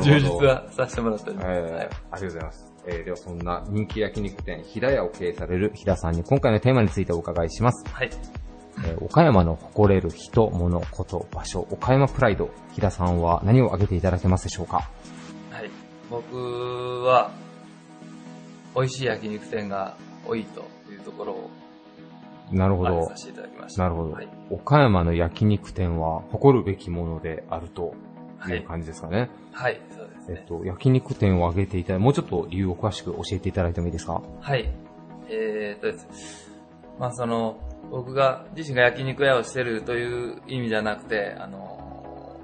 [0.02, 1.50] 充実はさせてもらっておりえます。
[1.50, 2.67] ーはいありがとうございます。
[2.90, 7.86] えーではそんな人気焼肉店、ひだやを経営されるひださんに今回のテーマについてお伺いします。
[7.92, 8.10] はい。
[8.84, 12.50] えー岡山の誇れる人、物、こと、場所、岡山プライド。
[12.72, 14.88] 平田さんは何を挙げていただけますでしょうか？
[15.50, 15.70] はい。
[16.10, 16.36] 僕
[17.04, 17.30] は、
[18.74, 20.60] 美味しい焼肉店が多いと
[20.90, 21.50] いうところを
[22.52, 23.16] なるほどさ。
[23.16, 23.82] せていただきました。
[23.82, 24.28] なるほどはい。。
[24.50, 27.94] 岡山の焼肉店は誇るべきものであると
[28.38, 29.28] はいいう感じですかね。
[29.52, 30.07] はい、そうですね。
[30.28, 34.22] えっと、焼肉店を挙げていただいて、もうちょっと理由を詳しく教えていただいてもいいですか？
[34.40, 34.68] はい。
[35.30, 36.50] えーっとです。
[36.98, 37.58] まあその、
[37.90, 42.38] 僕が自身が焼肉屋をしてるという意味じゃなくて、あの、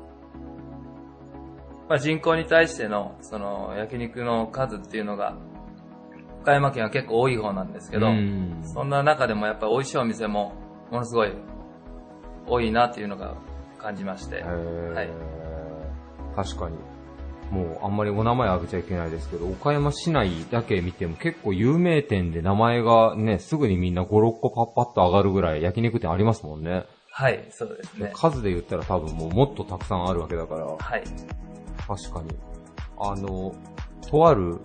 [1.88, 5.36] まあ人口に対しての、その、焼肉の数っていうのが、
[6.40, 10.54] 岡山県は結構多い方なんですけど、うんそんな中でもやっぱり美味しいお店も、
[10.90, 11.32] ものすごい
[12.46, 13.34] 多いなっていうのが
[13.78, 15.08] 感じまして、はい。
[16.36, 16.76] 確かに。
[17.50, 26.84] もうあんまりお名前挙げちゃいけないですけど、岡山市内だけ見ても結構有名店で名前がね、すぐにみんな5、6個パッパッと上がるぐらい焼肉店ありますもんね。
[27.10, 28.10] はい、そうですね。
[28.12, 31.04] 数で言ったら多分もうもっとたくさんあるわけだから、はい。
[31.86, 32.36] 確かに。
[32.98, 33.54] あの、
[34.10, 34.58] とある、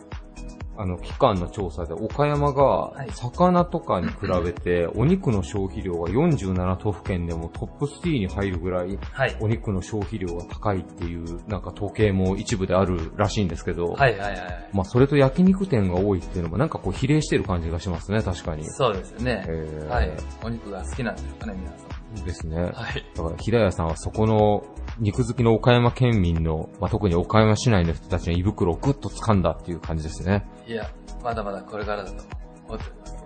[0.80, 9.36] あの、機関の調査で岡山がはい、魚とかに比べて、お肉の消費量が47都府県でもトップ3に入るぐらい、はい。
[9.42, 14.70] お肉の消費量が高いっていう、なんか統計も一部であるらしいんですけど、はいはいはい。
[14.72, 18.64] まあそれと焼肉店が多いっていうのもなんかこう比例してる感じがしますね、確かに。
[18.66, 19.46] そうですね。
[19.50, 20.12] えーはい。
[20.44, 22.26] お肉が好きなんですかね、皆さん。
[22.26, 22.62] ですね。
[22.62, 22.74] はい。
[23.16, 24.64] だから、平谷さんはそこの
[25.00, 30.46] 肉好きの岡山県民の、まあ、特に岡山市内の人たちの胃袋をぐっと掴んだっていう感じですね。
[30.68, 30.90] いや、
[31.24, 32.24] まだまだこれからだと
[32.68, 33.20] 思っております。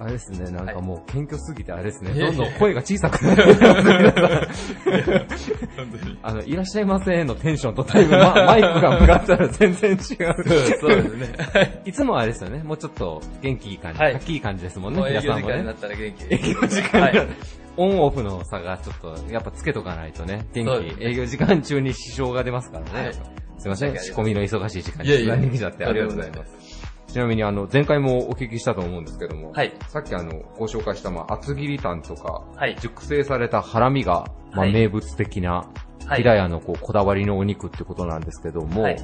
[0.00, 9.98] あれですね、なんかもう謙虚すぎてあれですね、いやいやどんどん声が小さくなってます皆さんあの、いらっしゃいませのテンションとタイム、ま、 マイクが向かったら全然違う。
[9.98, 11.82] そうですね。
[11.84, 15.74] いつもあれですよね、もうちょっと元気いい感じ、はいはっきりいい感じですもんね、皆さんもね業時間になっ。
[15.74, 17.28] たら元気営業時間が、はい。
[17.78, 20.66] オンオフの差がちょっと、やっぱつけとかないとね、元
[20.96, 23.04] 気、営業時間中に支障が出ますからね。
[23.04, 23.14] はい。
[23.58, 25.26] すいません、仕込みの忙しい時間にいえいえ。
[25.26, 26.88] 取材に来ちゃってありがとうございます。
[27.08, 29.72] ちなみにあの、前回もお聞きしたと思うんですけども、はい。
[29.88, 32.76] さっきあの、ご紹介したまあ、厚切りタンとか、はい。
[32.80, 34.72] 熟成されたハラミが、まあ、はい。
[34.72, 35.68] 名物的な、
[36.06, 36.18] はい。
[36.18, 38.98] 平屋のこう、こだわりのお肉ってことなんですけども、はい。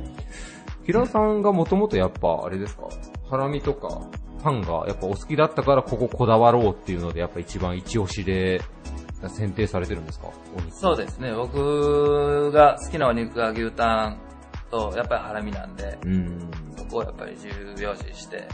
[0.85, 2.89] 平田さんがもともとやっぱ、あれですか、
[3.31, 4.03] ハラミとか、
[4.45, 8.61] タンがやっぱお好きだったからこここだわろうっていうので、やっぱ一番一押しで
[9.29, 10.29] 選定されてるんですか？
[10.71, 11.33] そうですね。
[11.33, 14.19] 僕が好きなお肉が牛タン
[14.71, 16.51] と、やっぱりハラミなんで、うん。
[16.77, 18.47] そこをやっぱり重要視して、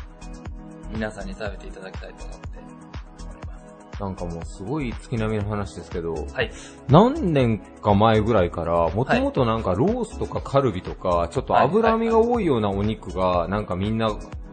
[0.92, 4.00] 皆さんに食べていただきたいと思っております。
[4.00, 6.52] なんかもうすごい月並みの話ですけど、はい。
[6.88, 14.08] 何年か前ぐらいから、もともとなんかロースとかカルビとか、ちょっと脂身が多いようなお肉が、なんかみんな、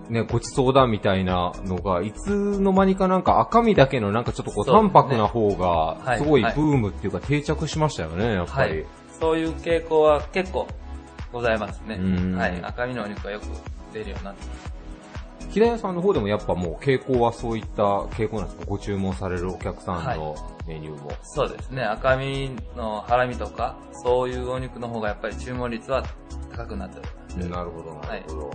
[0.09, 5.67] ね、ごちそうだみたいなのが、いつの間にかなんか赤身だけのなんかちょっとこう淡白な方が、
[6.03, 8.73] はいすごいブームっていうか定着しましたよね、やっぱり。
[8.73, 8.85] はい。
[9.19, 10.67] そういう傾向は結構
[11.33, 12.35] ございますねうん。
[12.35, 12.61] はい。
[12.61, 13.43] 赤身のお肉がよく
[13.93, 14.77] 出るようになってます。
[15.49, 18.65] 平屋さんの方でもやっぱもう傾向はそういった傾向なんですか？
[18.65, 20.35] ご注文されるお客さんの
[20.67, 21.11] メニューも。
[21.23, 21.83] そうですね。
[21.83, 26.03] 赤身のハラミとか、そういうお肉の方がやっぱり注文率は
[26.51, 27.49] 高くなっております。
[27.49, 28.51] なるほど、なるほど。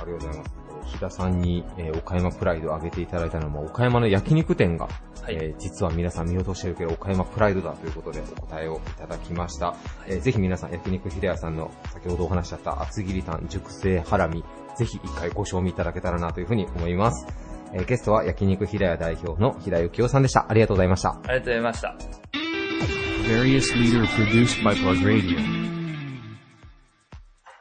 [0.00, 0.59] ありがとうございます。
[0.84, 9.74] 日田さんに、えー岡山プライドを上げていただいたのも、岡山の焼肉店が、はいえー実は皆さん見落としてるけど、岡山プライドだということでお答えをいただきました。
[10.06, 14.44] えーぜひ皆さん、焼肉秀屋さんの先ほどお話しあった厚切りタン、熟成ハラミ、
[14.76, 17.26] ぜひ一回ご賞味いただけたらなというふうに思います。
[17.72, 20.46] えーゲストは焼肉秀屋代表の平幸雄さんでした。
[20.48, 21.10] ありがとうございました。
[21.10, 21.96] ありがとうございました。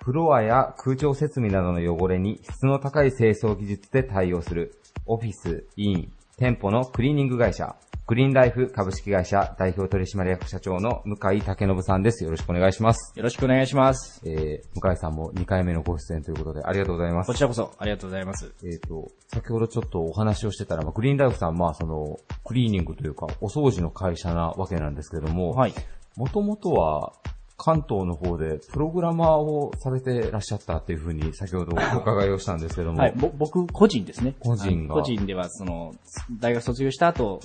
[0.10, 4.74] フロアや空調設備などの汚れに質の高い清掃技術で対応する
[5.06, 7.76] オフィス、イン、店舗のクリーニング会社、
[8.08, 12.24] グリーンライフ株式会社代表取締役社長の向井武信さんです。
[12.24, 13.14] よろしくお願いします。
[13.16, 14.20] よろしくお願いします。
[14.26, 17.28] えー、向井さんも2回目のご出演ということでありがとうございます。
[17.28, 18.52] こちらこそありがとうございます。
[18.64, 25.74] えっ、と、先ほどちょっとお話をしてたら、まあ、グリーンライフさん、まあその、クリーニングというか、お掃除の会社なわけなんですけども、はい。
[26.16, 27.14] もともとは、
[27.60, 34.34] 関東の方でプログラマーをされてらっしゃったっていうふうに先ほどお伺いをしたんですけども、はい、ぼ僕、個人ですね。
[34.40, 34.96] 個人が。
[34.96, 35.94] 個人では、その、
[36.40, 37.42] 大学卒業した後、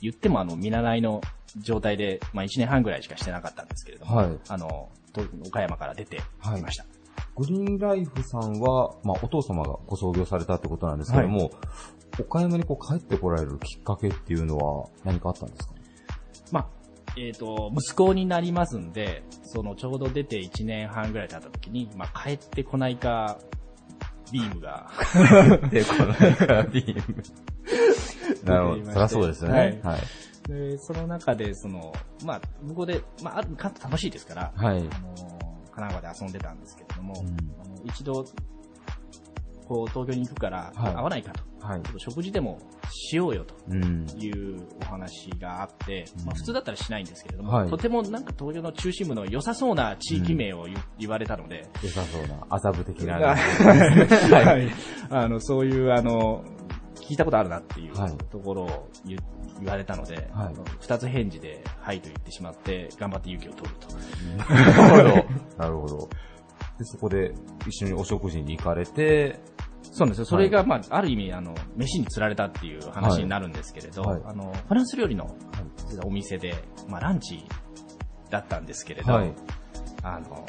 [0.00, 1.20] 言ってもあの、見習いの
[1.58, 4.38] 状態で、まあ1年半ぐらいしかしてなかったんですけれども、はい。
[4.48, 6.86] あの、と岡山から出てきました。
[7.36, 11.50] グリーンライフさんは、まあお父様がご創業されたってことなんですけども、
[12.18, 15.72] 岡山にこう帰ってこられるきっかけっていうのは何かあったんですか？
[15.72, 15.77] まあ、
[17.26, 23.38] えっ、と、息子になりますんで、そのちょうど出て1年半ぐらい経った時に、まあ帰ってこないか、
[24.32, 24.90] ビームが。
[25.70, 26.12] で、この
[26.70, 27.22] ビーム。
[28.44, 28.84] なるほど。
[28.84, 29.58] そりゃそうですよね。
[29.58, 30.00] はいはい。
[30.48, 31.92] で、その中で、その、
[32.24, 34.88] まあ、向こうで、まあ、関東楽しいですから、はいあの、
[35.70, 37.14] 神奈川で遊んでたんですけれども、
[37.62, 38.24] あの一度、
[39.66, 41.47] こう、東京に行くから、はい会わないかと。
[41.60, 42.58] はい食事でも
[42.90, 44.06] しようよとうん。
[44.16, 53.18] いうお話があって、まあ普通だったらしないんですけれども、はいとてもなんか東京の中心部の良さそうな地域名を言,、言われたので、良さそうな、麻布的な。
[53.34, 54.68] はい。
[55.10, 56.44] あの、そういう、あの、
[57.08, 59.18] 聞いたことあるなっていうはいところを言,、
[59.60, 63.96] 言われたので、はい二つ返事で、はいと言ってしまって、頑張って勇気を取ると。
[64.76, 65.24] なるほど。
[65.58, 66.08] なるほど。
[66.78, 67.32] で、そこで
[67.66, 69.40] 一緒にお食事に行かれて、
[69.98, 70.24] そうなんですよ。
[70.26, 74.22] それが、まあ、ある意味、あの、飯に釣られたっていう話になるんですけれど、はい。
[74.24, 75.34] あの、フランス料理の
[76.04, 76.54] お店で、
[76.86, 77.44] まあ、ランチ
[78.30, 79.32] だったんですけれど、はい。
[80.04, 80.46] あの、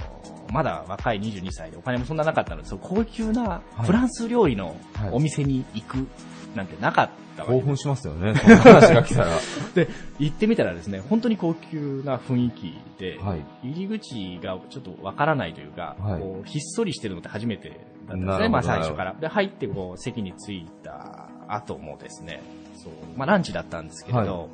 [0.53, 4.75] まだ若い22歳でお金もそんななかったので、そう高級なフランス料理の
[5.11, 6.07] お店に行く
[6.55, 9.27] なんてなかったわけ興奮しますよね、その話が来たら。
[9.73, 9.87] で、
[10.19, 13.45] 行ってみたらですね、本当に高級な雰囲気で、はい。
[13.63, 16.21] 入り口がちょっとわからないというか、はい。
[16.21, 17.75] こうひっそりしてるのって初めてだ
[18.15, 19.13] ったんですね、まあ最初から。
[19.13, 22.41] で、入ってこう席に着いた後もですね、
[22.75, 24.47] そう、まあランチだったんですけれど、は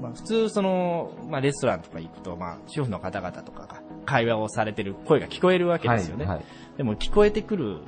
[0.00, 6.24] まあ普通その、まあレストランとか行くと、まあ主婦の方々とかが会話をされてる声が聞こえるわけですよね。
[6.24, 6.44] はいはい。
[6.76, 7.78] でも聞こえてくる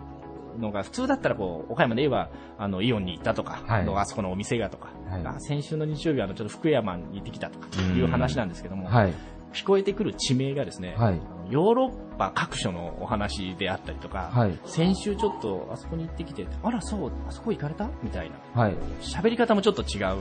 [0.59, 3.83] のが、普通だったらこう、岡山で言えば、あの、イオンに行ったとか、はい。
[3.83, 5.27] あのあそこのお店がとか、はい。
[5.27, 9.13] あ先週の日曜日はあの、ちょっと福山に行ってきたとかいう話なんですけども、はい。
[9.53, 11.21] 聞こえてくる地名がですね、はい
[11.51, 17.89] ヨーロッパ各所のお話であったりとか、はい先週ちょっとあそこに行ってきて、あらそう、あそこ行かれた？
[18.03, 18.61] みたいな。
[18.63, 18.75] はい。
[19.01, 20.17] 喋り方もちょっと違う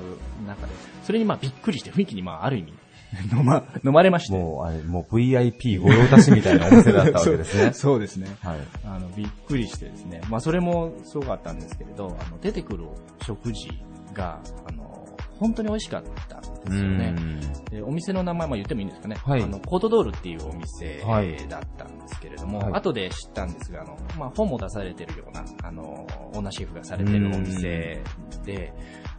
[0.47, 2.73] 中で、それにまあびっくりして雰囲気にまあある意味、
[3.35, 4.37] 飲 ま、飲まれまして。
[4.37, 7.63] もう、あれ、もう VIP 御用達みたいなお店だったわけですね。
[7.65, 8.27] そ うそうですね。
[8.41, 8.57] はい。
[8.85, 10.21] あの、びっくりしてですね。
[10.29, 12.85] まあ、それもすごかったんですけれど、あの、出てくる
[13.21, 13.67] 食事
[14.13, 15.05] が、あの、
[15.39, 17.15] 本当に美味しかったんですよね。
[17.69, 19.15] でお店の名前、まあ、言ってもいいんですかね。
[19.23, 28.01] はいあの、コートドールっていうお店はいだったんですけれども、はい後で知ったんですが、あの、まあ、本も出されてるような、あの、オーナーシェフがされてるお店
[28.45, 28.73] で、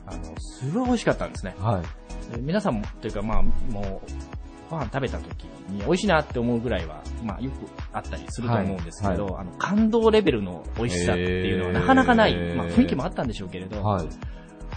[0.07, 1.55] あの、すごい美味しかったんですね。
[1.59, 2.35] はい。
[2.35, 4.35] で皆さんも、というかまあ、もう、
[4.71, 14.09] ご飯食べた時に美味しいなって思うぐらいは、まあよくあったりすると思うんですけど、はいはあの、感動レベルの美味しさっていうのはなかなかない、まあ雰囲気もあったんでしょうけれど、はい。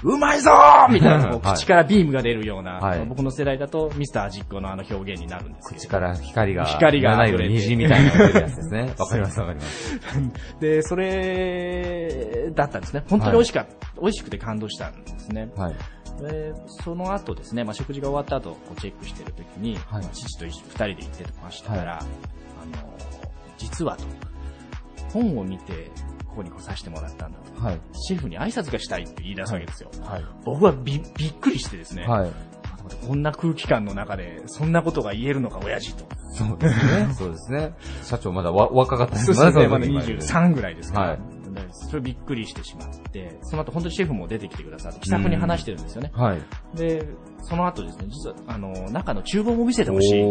[0.04, 5.82] うまいぞー みたいな、口からビームが出るような、はい僕の世代だとミスター味っ子のあの表現になるんですけど。
[5.82, 8.94] 口から光が、光が七色溢れて虹みたいなやつですね。
[8.98, 10.00] わかりますわかります。
[10.60, 13.04] で、それだったんですね。
[13.10, 15.50] 本当に美味しかった、美味しくて感動したんですね。
[15.56, 15.76] はい。
[16.22, 22.08] で、その後ですね、まあ、食事が終わった後、こうチェックしてるときに、はいまあ父と二人で行ってましたから、はあの、
[23.58, 24.04] 実はと、
[25.14, 25.92] 本を見て、
[26.38, 27.62] ここに来させてもらったんだと。
[27.62, 27.82] はい。
[27.94, 29.90] シェフに挨拶がしたいって言い出すわけですよ。
[30.04, 30.26] はい。
[30.46, 32.32] 僕はびびっくりしてですね、はい。
[33.08, 36.06] こんな空気感の中で、そんなことが言えるのか、親父と。
[36.34, 37.14] そうですね。
[37.18, 37.74] そうですね。
[38.04, 41.08] 社長まだわ若かったですそうですね、そまだの時23ぐらいですから。
[41.10, 46.12] はいでそれびっくりしてしまって、その後本当にシェフも出てきてくださって、気さくに話してるんですよね。
[46.14, 46.42] はい。
[46.76, 47.08] で、
[47.42, 50.24] その後ですね、実は、あの、中の厨房も見せてほしい。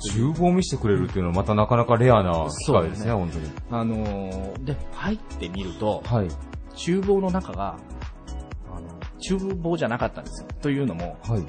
[0.00, 3.50] 厨房を見せてくれるっていうのはまたなかなかレアな機会ですね、そう本当に。
[3.70, 6.28] あのーで、入ってみると、はい。
[6.76, 7.76] 厨房の中が、
[8.72, 8.88] あの、
[9.20, 10.48] 厨房じゃなかったんですよ。
[10.62, 11.44] というのも、はい。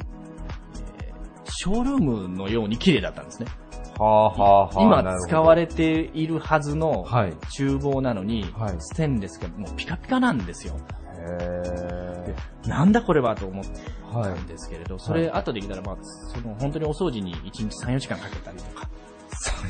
[1.46, 3.48] ショールームのように綺麗だったんですね。
[3.98, 5.04] はあはあはあ。
[5.04, 10.76] 今使われているはずのはい厨房なのに、はいステンレスがもうピカピカなんですよ。
[11.22, 13.64] へなんだこれはと思っ
[14.24, 18.88] たんですけれど、それ後で聞いたら、まあ、その本当にお掃除に1日3、4時間かけたりとか。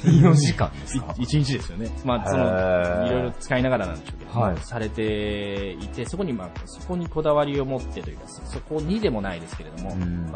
[0.03, 1.05] 3、4時間ですか？
[1.17, 1.89] 1日ですよね。
[2.03, 9.91] まあ、その、いろいろ使いながらなんでしょうけど、はいされていて、そこにまあ、そこにこだわりを持ってというか、そそこにでもないですけれども、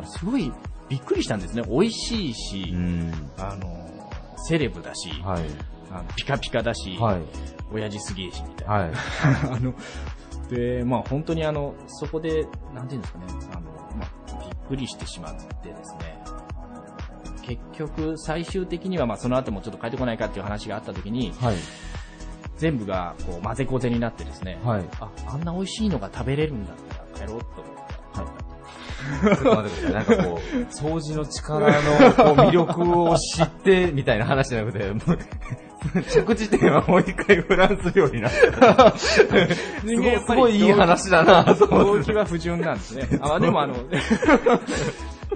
[0.06, 0.52] すごい
[0.88, 1.64] びっくりしたんですね。
[1.68, 3.32] 美味しいし、うん。
[3.38, 4.10] あの、
[4.48, 5.44] セレブだし、はい。
[5.92, 7.22] あのピカピカだし、はい。
[7.74, 8.74] 親父すげえし、みたいな。
[8.74, 8.92] はい。
[9.52, 9.74] あの、
[10.50, 13.62] で、まあ本当にあの、そこで、なんていうんですかね、あの、
[13.98, 21.56] まあ、びっくりしてしまってですね、あの結局、最終的には、まあその後もちょっと帰ってこないかっていう話があった時に、はい。
[22.58, 24.86] 全部がこう混ぜこぜになってですね、はい。
[25.00, 26.76] あ、あんな美味しいのが食べれるんだっ
[27.16, 28.46] たら帰ろうと思って、はい。
[29.22, 30.18] ちょっと待ってください。
[30.18, 34.94] なんかこう、 掃除の力のこう魅力を知って、みたいな話じゃなくて、
[36.10, 38.94] 着地点はもう一回フランス料理なんだ。
[38.98, 42.00] すごい、すごいいい話だなと思って。
[42.00, 43.08] 動機は不純なんですね。
[43.22, 43.76] あ、でもあの、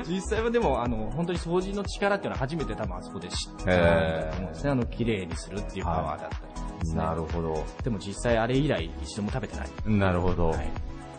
[0.08, 4.72] 実際はでも、あの、本当に掃除の力っていうのは初めて多分あそこで知ったと思うんですね。
[4.72, 6.38] あの、綺麗にするっていうパワーだった
[6.86, 6.94] り。
[6.96, 7.64] なるほど。
[7.84, 9.68] でも実際あれ以来一度も食べてない。
[9.86, 10.50] なるほど。
[10.50, 10.72] はい。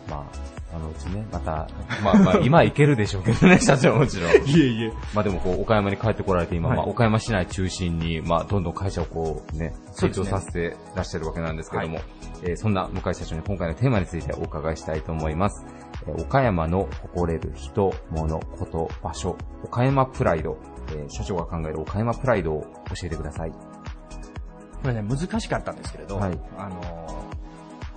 [0.09, 0.27] ま
[0.71, 1.67] あ、あのうちね、また、
[2.03, 4.31] まあまあ、今はいけるでしょうけどね、社長もちろん。
[4.47, 4.93] いえいえ。
[5.13, 11.99] まあでもこう、岡山に帰ってこられて今、はいまあ岡山市内中心に、まあどんどん会社をこうね、成長させてらっしゃるわけなんですけども、
[12.43, 15.65] えーそんな向井社長に今回のテーマについてお伺いしたいと思います。
[16.07, 20.57] えー岡山の誇れる人、物、こと、場所、岡山プライド、
[20.89, 23.51] えー社長が考える岡山プライドを教えてください。
[23.51, 27.30] これね、難しかったんですけれど、はいあのー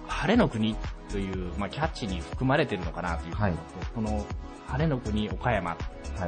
[0.07, 0.76] 晴れの国
[1.11, 3.52] という、まあ、キャッチに含まれてるのかなという、はい
[3.94, 4.24] この
[4.66, 5.76] 晴れの国岡山は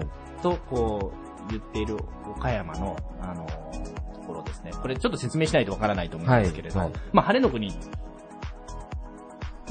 [0.00, 0.06] い。
[0.42, 1.12] とこ
[1.48, 1.96] う言っている
[2.28, 3.66] 岡山の、あのー
[4.12, 4.72] ところですね。
[4.82, 7.72] これちょっと説明しないとわからないと思うんですけれど、はいはいまあ、晴れの国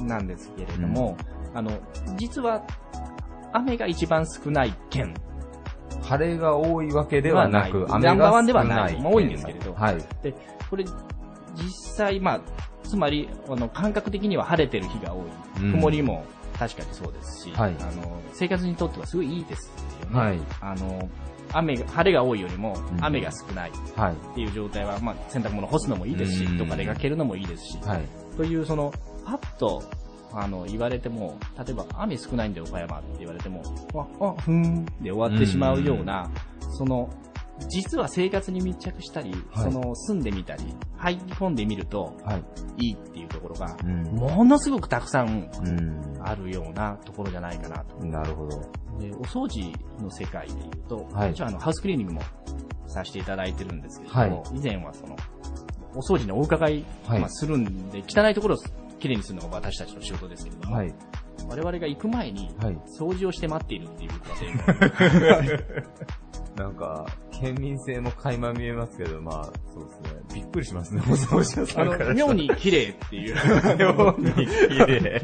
[0.02, 1.18] なんですけれども、
[1.54, 1.72] あの、
[2.18, 2.66] 実は
[3.54, 5.14] 雨が一番少ない県
[6.04, 8.76] 晴れが多いわけではなく、雨がナンバーワンで少な。
[8.76, 9.02] はないい。
[9.02, 9.74] まあ、多いんですけれど。
[9.74, 9.98] はい。
[10.22, 10.34] で、
[10.70, 10.86] これ、
[11.56, 12.42] 実際、まあ、
[12.86, 15.24] つまり、あの、感覚的には晴れてる日が多い。
[15.64, 16.26] うん曇りも
[16.58, 19.72] 確かにそうですし、はいあの、生活にとってはすごいいいです
[20.04, 20.20] よね。
[20.20, 21.10] はいあの、
[21.54, 24.14] 雨が、晴れが多いよりもう、ん雨が少ないはい。
[24.14, 28.02] っていう状態は、まあ、洗濯物干すのもいいですしうん、どっか出かけるのもいいですし、はい。
[28.38, 28.94] という、その、
[29.26, 29.84] パッと、
[30.34, 33.64] あの、言われても、例えば、雨少ないんで岡山って言われても、
[33.94, 36.30] あ、あ、ふーんで終わってしまうような、
[36.78, 37.10] その、
[37.70, 40.64] 実は生活に密着したり、はいその、住んでみたり、
[40.98, 42.36] 入り込んでみると、は
[42.78, 42.88] い。
[42.88, 44.04] いいっていうところが、うん。
[44.16, 46.18] ものすごくたくさんうん。
[46.22, 48.06] あるようなところじゃないかなと。
[48.06, 48.60] なるほど。
[49.00, 52.22] で、お掃除の世界で言うと、はい一応あの、ハウスクリーニングも
[52.88, 55.16] させていただいてるんですけれども、は以前はその、
[55.96, 58.58] お掃除のお伺い、はいまあ、するんで、汚いところを
[59.00, 60.94] きれいにするのが私たちの仕事ですけれども、はい。
[61.48, 62.78] 我々が行く前に、はい。
[63.00, 64.52] 掃除をして待っているっていう過程
[65.20, 65.66] が
[66.66, 67.06] なんか、
[67.40, 70.22] 県民性も垣間見えますけど、まあ、そうですね。
[70.34, 73.36] びっくりしますね、 お掃除屋さあんからの、妙に綺麗っていう。
[73.78, 75.22] 妙に綺麗。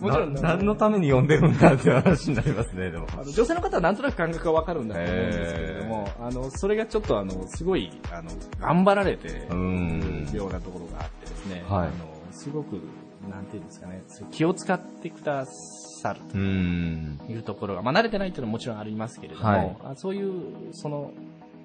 [0.00, 3.06] もちろんな何のために呼んでるんだって話になりますね、でも。
[3.12, 8.30] あの女性の方はなんとなく感覚がわかるんだと思うんですけれども、あの、それがちょっとあの、すごい、あの、
[8.60, 11.90] 頑張られてうんるようなところがあってですね、はいあの、
[12.30, 12.80] すごく、
[13.28, 15.52] なんていうんですかね、気を使ってくださ
[16.12, 17.20] るうん。
[17.26, 21.12] というところが、まあ慣れてないっていうのはもちろんありますけれども、はいあそういう、その、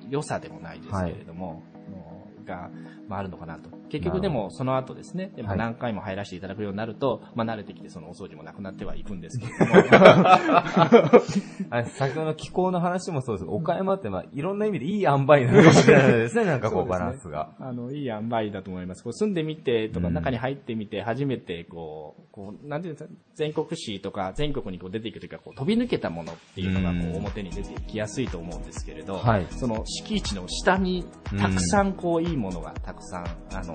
[0.09, 2.69] 良さでもないですけれども、のが、
[3.13, 3.69] まあ、あるのかなと。
[3.89, 9.73] 結局でもその後ですね、でもはい何回も入らせていただくようになると、まあ慣れてきてそのお掃除もなくなってはいくんですけれども。
[11.69, 17.51] あ先ほどの気候の話もそうですけど、岡山ってまあいろんな意味でいい塩梅なのかもしれないですね、 なんかこうバランスが。
[17.59, 19.03] あの、いい塩梅だと思います。
[19.03, 31.05] こう住んでみてとか、うん中に入ってみて、初めてこう、こう、なんていうんですか、全国紙とか全国にこう出ていくというか、こう飛び抜けたものっていうのがこうんう表に出てきやすいと思うんですけれど、はいその敷地の下に
[31.37, 33.73] たくさんこういいものがたくさん、あの、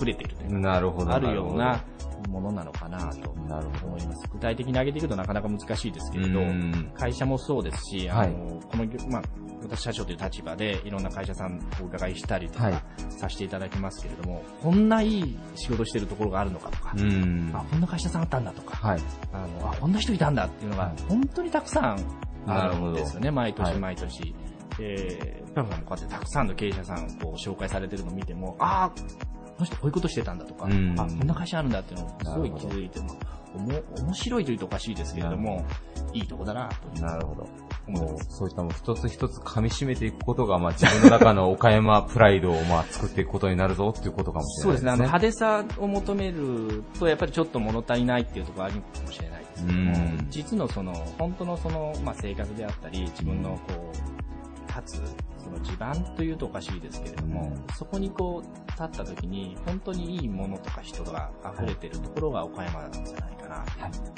[0.00, 1.12] 隠れているというか、なるほど。
[1.12, 1.82] あるような
[2.22, 4.28] なものなのかなと思います。
[4.32, 9.22] 具体的に挙げていくとなかなか難しいですけれどうん、会社もそうですし、あはいの、この、まあ、
[9.62, 12.74] 私社長という立場でいろんな会社さんお伺いしたりとか、はい
[13.22, 16.90] させていただきますけれども、こんないい仕事してるところがあるのかとか。
[16.90, 19.00] あ、こんな会社さんあったんだとか、はい。
[19.32, 22.04] あの、あ、こんな人いたんだっていうのが、本当にたくさん
[22.46, 24.34] あるんですよね、毎はい
[24.78, 25.16] 年毎年。
[25.16, 35.64] で、パンさんもこうやってたくさんの経営者さんこう紹介されてるのを見ても、ああ、この人こういうことしてたんだとか、うんあ、こんな会社あるんだっていうのをすごい気づいて、まあおも面白いというとおかしいですけれども、
[36.12, 37.48] いいとこだなとなるほど。
[37.86, 44.90] もう、そういったもう一つ一つ噛み締めていくことが、まあ自分の中の岡山プライドをまあ作っていくことになるぞっていうことかもしそうですね。
[44.90, 45.50] あの、れないですね。
[45.50, 54.21] 派手さを求めると、やっぱりちょっと物足りないっていうところあるかもしれないですけどもうん、実のその、本当のその、まあ、生活であったり、自分のこう、
[54.66, 55.02] 立つ、
[55.42, 63.64] その地盤というとおかしいですけれども、そこにこう、立った時に、本当にいいものとか人が溢れてるところが岡山なんじゃないかな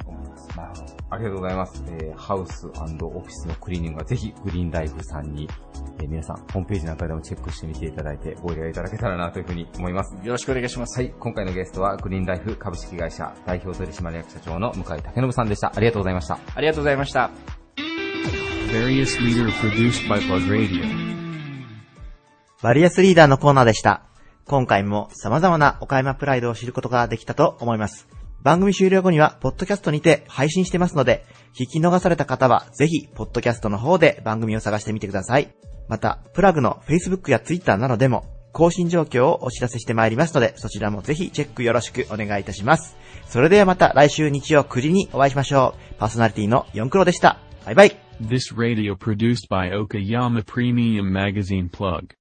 [0.03, 0.57] と思います。
[0.57, 0.95] なるほど。
[1.11, 1.85] ありがとうございます。
[1.89, 5.49] えーハウスオフィスのクリーニングはぜひグリーンライフさんに、
[5.99, 10.15] えー皆さんホームページなんかでもチェックしてみていただいてご依頼いただけたらなというふうに思います。
[10.23, 11.01] よろしくお願いします。
[11.01, 15.73] はい、今回のゲストはグリーンライフ株式会社代表取締役社長の向井武信さんでした。
[15.75, 16.39] ありがとうございました。
[16.55, 17.64] ありがとうございました。
[18.75, 20.83] Various leader produced by Plug Radio.
[22.61, 24.03] バリアスリーダーのコーナーでした。
[24.47, 28.09] 今回も様々な岡山プライドを知ることができたと思います。
[28.43, 31.25] 番組終了後には、ポッドキャストにて配信してますので、
[31.57, 35.55] 聞き逃された方は、ぜひ、ポッドキャストの方で番組を探してみてください。
[35.89, 42.97] また、プラグの Facebook や Twitter などでも、更新状況をお知らせしてまいりますので、そちらもぜひチェックよろしくお願いいたします。
[43.29, 45.95] それではまた来週日曜9時にお会いしましょう。
[46.01, 47.39] パーソナリティの4クロでした。
[47.65, 48.04] バイバイ。
[48.21, 52.15] This radio produced by Okayama Premium Magazine Plug.